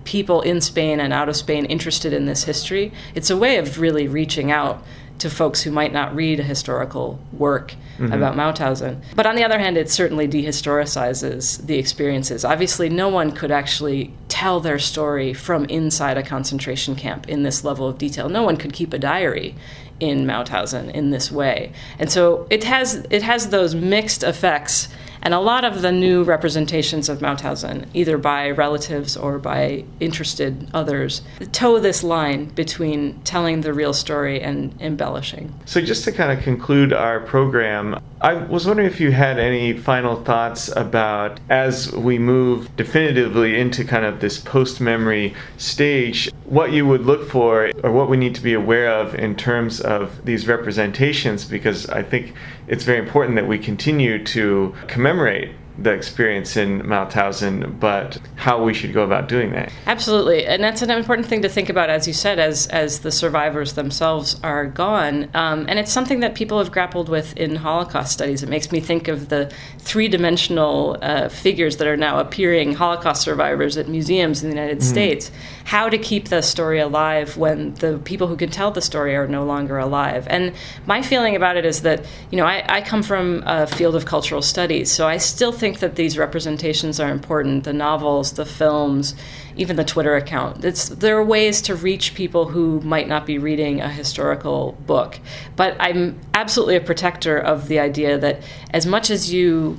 people 0.05 0.42
in 0.42 0.61
Spain 0.61 1.01
and 1.01 1.12
out 1.12 1.29
of 1.29 1.37
Spain 1.37 1.64
interested 1.64 2.12
in 2.12 2.27
this 2.27 2.45
history. 2.45 2.92
It's 3.14 3.31
a 3.31 3.37
way 3.37 3.57
of 3.57 3.81
really 3.81 4.07
reaching 4.07 4.51
out 4.51 4.85
to 5.18 5.31
folks 5.31 5.62
who 5.62 5.71
might 5.71 5.92
not 5.92 6.14
read 6.14 6.40
a 6.40 6.42
historical 6.42 7.21
work 7.33 7.75
mm-hmm. 7.97 8.12
about 8.12 8.35
Mauthausen. 8.35 9.01
But 9.14 9.27
on 9.27 9.37
the 9.37 9.45
other 9.45 9.59
hand, 9.59 9.77
it 9.77 9.88
certainly 9.88 10.27
dehistoricizes 10.27 11.64
the 11.64 11.79
experiences. 11.79 12.45
Obviously, 12.45 12.88
no 12.88 13.09
one 13.09 13.31
could 13.31 13.53
actually 13.53 14.12
tell 14.29 14.59
their 14.59 14.81
story 14.81 15.33
from 15.33 15.64
inside 15.66 16.16
a 16.16 16.23
concentration 16.25 16.97
camp 16.97 17.29
in 17.29 17.45
this 17.45 17.62
level 17.62 17.87
of 17.87 17.99
detail. 17.99 18.29
No 18.29 18.42
one 18.42 18.57
could 18.57 18.73
keep 18.73 18.92
a 18.92 18.99
diary 18.99 19.55
in 20.03 20.27
Mauthausen 20.27 20.91
in 20.91 21.11
this 21.11 21.31
way. 21.31 21.71
And 22.01 22.11
so 22.11 22.49
it 22.51 22.65
has 22.65 23.07
it 23.09 23.23
has 23.23 23.51
those 23.51 23.77
mixed 23.77 24.25
effects 24.25 24.88
and 25.23 25.35
a 25.35 25.41
lot 25.41 25.65
of 25.65 25.83
the 25.83 25.93
new 25.93 26.25
representations 26.25 27.09
of 27.09 27.21
Mauthausen, 27.21 27.87
either 27.95 28.19
by 28.19 28.51
relatives 28.51 29.17
or 29.17 29.39
by 29.39 29.85
interested 30.01 30.69
others, 30.75 31.23
toe 31.53 31.79
this 31.79 32.03
line 32.03 32.47
between 32.47 33.21
telling 33.23 33.61
the 33.61 33.73
real 33.73 33.93
story 33.93 34.41
and 34.41 34.75
embellishing. 34.81 35.55
So, 35.65 35.81
just 35.81 36.05
to 36.05 36.13
kind 36.13 36.37
of 36.37 36.45
conclude 36.45 36.93
our 36.93 37.21
program, 37.21 38.01
I 38.21 38.35
was 38.35 38.67
wondering 38.67 38.89
if 38.89 39.01
you 39.01 39.11
had 39.11 39.39
any 39.39 39.77
final 39.77 40.23
thoughts 40.23 40.69
about 40.77 41.41
as 41.49 41.93
we 41.93 42.19
move 42.19 42.75
definitively 42.77 43.59
into 43.59 43.85
kind 43.85 44.05
of 44.05 44.21
this 44.21 44.39
post 44.39 44.81
memory 44.81 45.35
stage, 45.57 46.31
what 46.45 46.73
you 46.73 46.87
would 46.87 47.05
look 47.05 47.29
for 47.29 47.71
or 47.83 47.91
what 47.91 48.09
we 48.09 48.17
need 48.17 48.35
to 48.35 48.41
be 48.41 48.55
aware 48.55 48.89
of 48.89 49.15
in 49.15 49.35
terms 49.35 49.81
of 49.81 50.25
these 50.25 50.47
representations, 50.47 51.45
because 51.45 51.89
I 51.89 52.03
think 52.03 52.35
it's 52.66 52.85
very 52.85 52.98
important 52.98 53.37
that 53.37 53.46
we 53.46 53.59
continue 53.59 54.22
to 54.25 54.75
commemorate 54.87 55.51
the 55.79 55.91
experience 55.91 56.57
in 56.57 56.83
Mauthausen, 56.83 57.81
but 57.81 58.19
how 58.37 58.63
we 58.63 58.75
should 58.75 58.93
go 58.93 59.03
about 59.03 59.29
doing 59.29 59.53
that. 59.53 59.73
Absolutely, 59.87 60.45
and 60.47 60.63
that's 60.63 60.83
an 60.83 60.91
important 60.91 61.27
thing 61.27 61.43
to 61.43 61.49
think 61.49 61.69
about, 61.69 61.89
as 61.89 62.07
you 62.07 62.13
said, 62.13 62.39
as 62.39 62.67
as 62.69 63.01
the 63.01 63.11
survivors 63.11 63.73
themselves 63.73 64.39
are 64.43 64.67
gone, 64.67 65.31
um, 65.35 65.65
and 65.69 65.79
it's 65.79 65.91
something 65.91 66.21
that 66.21 66.35
people 66.35 66.59
have 66.59 66.71
grappled 66.71 67.09
with 67.09 67.37
in 67.37 67.57
Holocaust 67.57 68.13
studies. 68.13 68.43
It 68.43 68.49
makes 68.49 68.71
me 68.71 68.81
think 68.81 69.09
of 69.09 69.29
the 69.29 69.51
three-dimensional 69.79 70.99
uh, 71.01 71.29
figures 71.29 71.79
that 71.79 71.89
are 71.89 71.97
now 71.97 72.19
appearing, 72.19 72.75
Holocaust 72.75 73.23
survivors 73.23 73.77
at 73.77 73.89
museums 73.89 74.43
in 74.43 74.51
the 74.51 74.55
United 74.55 74.79
mm. 74.79 74.83
States. 74.83 75.31
How 75.65 75.89
to 75.89 75.97
keep 75.97 76.29
the 76.29 76.43
story 76.43 76.81
alive 76.81 77.37
when 77.37 77.75
the 77.75 77.99
people 78.05 78.27
who 78.27 78.37
can 78.37 78.51
tell 78.51 78.71
the 78.73 78.83
story 78.83 79.17
are 79.17 79.29
no 79.29 79.45
longer 79.45 79.79
alive. 79.79 80.27
And 80.29 80.53
my 80.87 81.03
feeling 81.03 81.35
about 81.35 81.57
it 81.57 81.65
is 81.65 81.83
that 81.83 82.05
you 82.31 82.37
know 82.37 82.45
I, 82.45 82.65
I 82.69 82.81
come 82.83 83.03
from 83.03 83.43
a 83.47 83.67
field 83.67 83.95
of 83.95 84.05
cultural 84.05 84.43
studies, 84.43 84.91
so 84.91 85.07
I 85.07 85.17
still 85.17 85.53
think 85.62 85.79
that 85.79 85.94
these 85.94 86.18
representations 86.18 86.98
are 86.98 87.12
important. 87.12 87.62
The 87.62 87.72
novels, 87.72 88.33
the 88.33 88.44
films, 88.44 89.14
even 89.57 89.77
the 89.77 89.85
Twitter 89.85 90.17
account. 90.17 90.65
It's, 90.65 90.88
there 90.88 91.17
are 91.17 91.25
ways 91.25 91.62
to 91.62 91.75
reach 91.75 92.15
people 92.15 92.49
who 92.49 92.81
might 92.81 93.09
not 93.09 93.27
be 93.27 93.38
reading 93.38 93.81
a 93.81 93.88
historical 93.88 94.73
book. 94.87 95.19
But 95.57 95.77
I'm 95.79 96.19
absolutely 96.35 96.77
a 96.77 96.81
protector 96.81 97.38
of 97.38 97.69
the 97.69 97.79
idea 97.79 98.19
that 98.19 98.43
as 98.71 98.87
much 98.87 99.11
as 99.11 99.33
you 99.33 99.79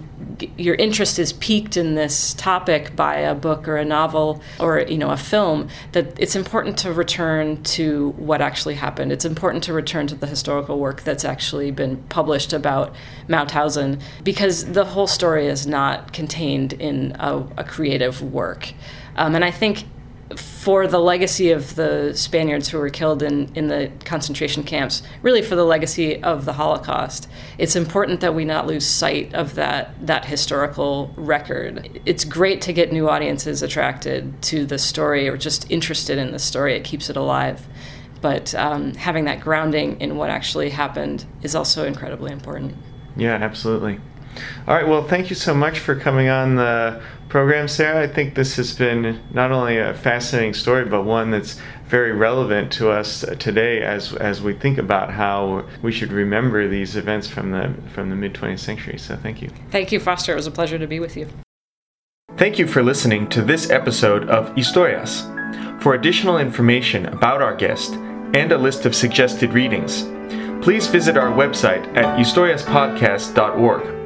your 0.58 0.76
interest 0.76 1.20
is 1.20 1.34
piqued 1.34 1.78
in 1.78 1.96
this 1.96 2.34
topic 2.36 2.96
by 2.96 3.16
a 3.16 3.36
book 3.36 3.68
or 3.68 3.78
a 3.78 3.86
novel 3.86 4.42
or 4.60 4.80
you 4.82 4.98
know 4.98 5.10
a 5.10 5.18
film 5.18 5.68
that 5.92 6.18
it's 6.20 6.36
important 6.36 6.78
to 6.78 6.94
return 6.94 7.62
to 7.64 8.12
what 8.12 8.42
actually 8.42 8.76
happened 8.76 9.12
it's 9.12 9.26
important 9.26 9.64
to 9.64 9.74
return 9.74 10.08
to 10.08 10.16
the 10.16 10.28
historical 10.28 10.80
work 10.80 11.02
that's 11.02 11.26
actually 11.26 11.72
been 11.72 11.98
published 12.04 12.54
about 12.54 12.94
Mauthausen 13.28 14.02
because 14.24 14.66
the 14.66 14.86
whole 14.86 15.08
story 15.08 15.48
is 15.48 15.68
not 15.68 16.14
contained 16.14 16.74
in 16.74 17.16
a, 17.20 17.44
a 17.58 17.64
creative 17.64 18.22
work 18.22 18.74
um, 19.16 19.36
and 19.36 19.44
I 19.44 19.52
think 19.52 19.86
for 20.38 20.88
the 20.88 21.00
legacy 21.00 21.52
of 21.52 21.76
the 21.76 22.14
Spaniards 22.16 22.70
who 22.70 22.78
were 22.78 22.90
killed 22.90 23.22
in, 23.22 23.54
in 23.54 23.68
the 23.68 23.92
concentration 24.06 24.64
camps, 24.64 25.04
really 25.22 25.42
for 25.42 25.56
the 25.56 25.66
legacy 25.66 26.22
of 26.24 26.46
the 26.46 26.54
Holocaust, 26.54 27.28
it's 27.58 27.76
important 27.76 28.22
that 28.22 28.34
we 28.34 28.46
not 28.46 28.66
lose 28.66 28.86
sight 28.86 29.34
of 29.34 29.56
that, 29.56 29.94
that 30.06 30.26
historical 30.26 31.14
record. 31.18 32.02
It's 32.06 32.24
great 32.24 32.62
to 32.62 32.74
get 32.74 32.92
new 32.92 33.10
audiences 33.10 33.62
attracted 33.62 34.42
to 34.44 34.66
the 34.66 34.78
story 34.78 35.28
or 35.28 35.38
just 35.38 35.70
interested 35.70 36.18
in 36.18 36.32
the 36.32 36.40
story, 36.40 36.76
it 36.76 36.84
keeps 36.84 37.10
it 37.10 37.18
alive. 37.18 37.68
But 38.22 38.56
um, 38.56 38.94
having 38.94 39.26
that 39.26 39.42
grounding 39.42 40.00
in 40.00 40.16
what 40.16 40.30
actually 40.30 40.70
happened 40.70 41.26
is 41.42 41.56
also 41.56 41.86
incredibly 41.86 42.32
important. 42.32 42.76
Yeah, 43.18 43.34
absolutely. 43.34 44.00
All 44.68 44.76
right. 44.76 44.88
Well, 44.88 45.04
thank 45.04 45.30
you 45.30 45.36
so 45.36 45.54
much 45.54 45.80
for 45.80 45.96
coming 45.96 46.30
on 46.30 46.56
the 46.56 47.02
program, 47.34 47.68
Sara. 47.68 48.04
I 48.04 48.08
think 48.08 48.36
this 48.36 48.58
has 48.58 48.76
been 48.76 49.20
not 49.34 49.52
only 49.52 49.80
a 49.80 49.96
fascinating 49.96 50.54
story, 50.54 50.86
but 50.86 51.02
one 51.02 51.32
that's 51.32 51.60
very 51.88 52.12
relevant 52.12 52.72
to 52.74 52.92
us 52.92 53.26
today 53.40 53.82
as 53.82 54.14
as 54.14 54.44
we 54.44 54.54
think 54.54 54.78
about 54.78 55.10
how 55.10 55.66
we 55.82 55.92
should 55.92 56.12
remember 56.12 56.68
these 56.68 56.96
events 56.96 57.28
from 57.28 57.50
the 57.50 57.74
from 57.92 58.12
the 58.12 58.16
mid 58.16 58.36
20th 58.36 58.60
century. 58.60 59.00
So, 59.00 59.18
thank 59.18 59.42
you. 59.42 59.50
Thank 59.72 59.92
you, 59.92 60.00
Foster. 60.00 60.34
It 60.34 60.36
was 60.36 60.46
a 60.46 60.52
pleasure 60.52 60.78
to 60.78 60.86
be 60.86 61.00
with 61.00 61.18
you. 61.18 61.28
Thank 62.38 62.60
you 62.60 62.68
for 62.68 62.84
listening 62.84 63.28
to 63.30 63.42
this 63.42 63.72
episode 63.72 64.30
of 64.30 64.54
Historias. 64.54 65.24
For 65.82 65.96
additional 65.96 66.38
information 66.38 67.08
about 67.08 67.42
our 67.42 67.56
guest 67.56 67.94
and 68.36 68.52
a 68.52 68.58
list 68.60 68.86
of 68.86 68.94
suggested 68.94 69.54
readings, 69.54 70.04
please 70.64 70.86
visit 70.86 71.18
our 71.18 71.32
website 71.32 71.84
at 71.98 72.16
historiaspodcast.org. 72.16 74.03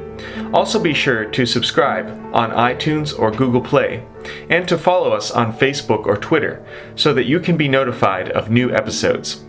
Also, 0.52 0.78
be 0.78 0.94
sure 0.94 1.24
to 1.24 1.46
subscribe 1.46 2.06
on 2.34 2.50
iTunes 2.50 3.18
or 3.18 3.30
Google 3.30 3.60
Play 3.60 4.04
and 4.50 4.68
to 4.68 4.78
follow 4.78 5.12
us 5.12 5.30
on 5.30 5.56
Facebook 5.56 6.06
or 6.06 6.16
Twitter 6.16 6.64
so 6.96 7.12
that 7.14 7.26
you 7.26 7.40
can 7.40 7.56
be 7.56 7.68
notified 7.68 8.30
of 8.30 8.50
new 8.50 8.72
episodes. 8.72 9.44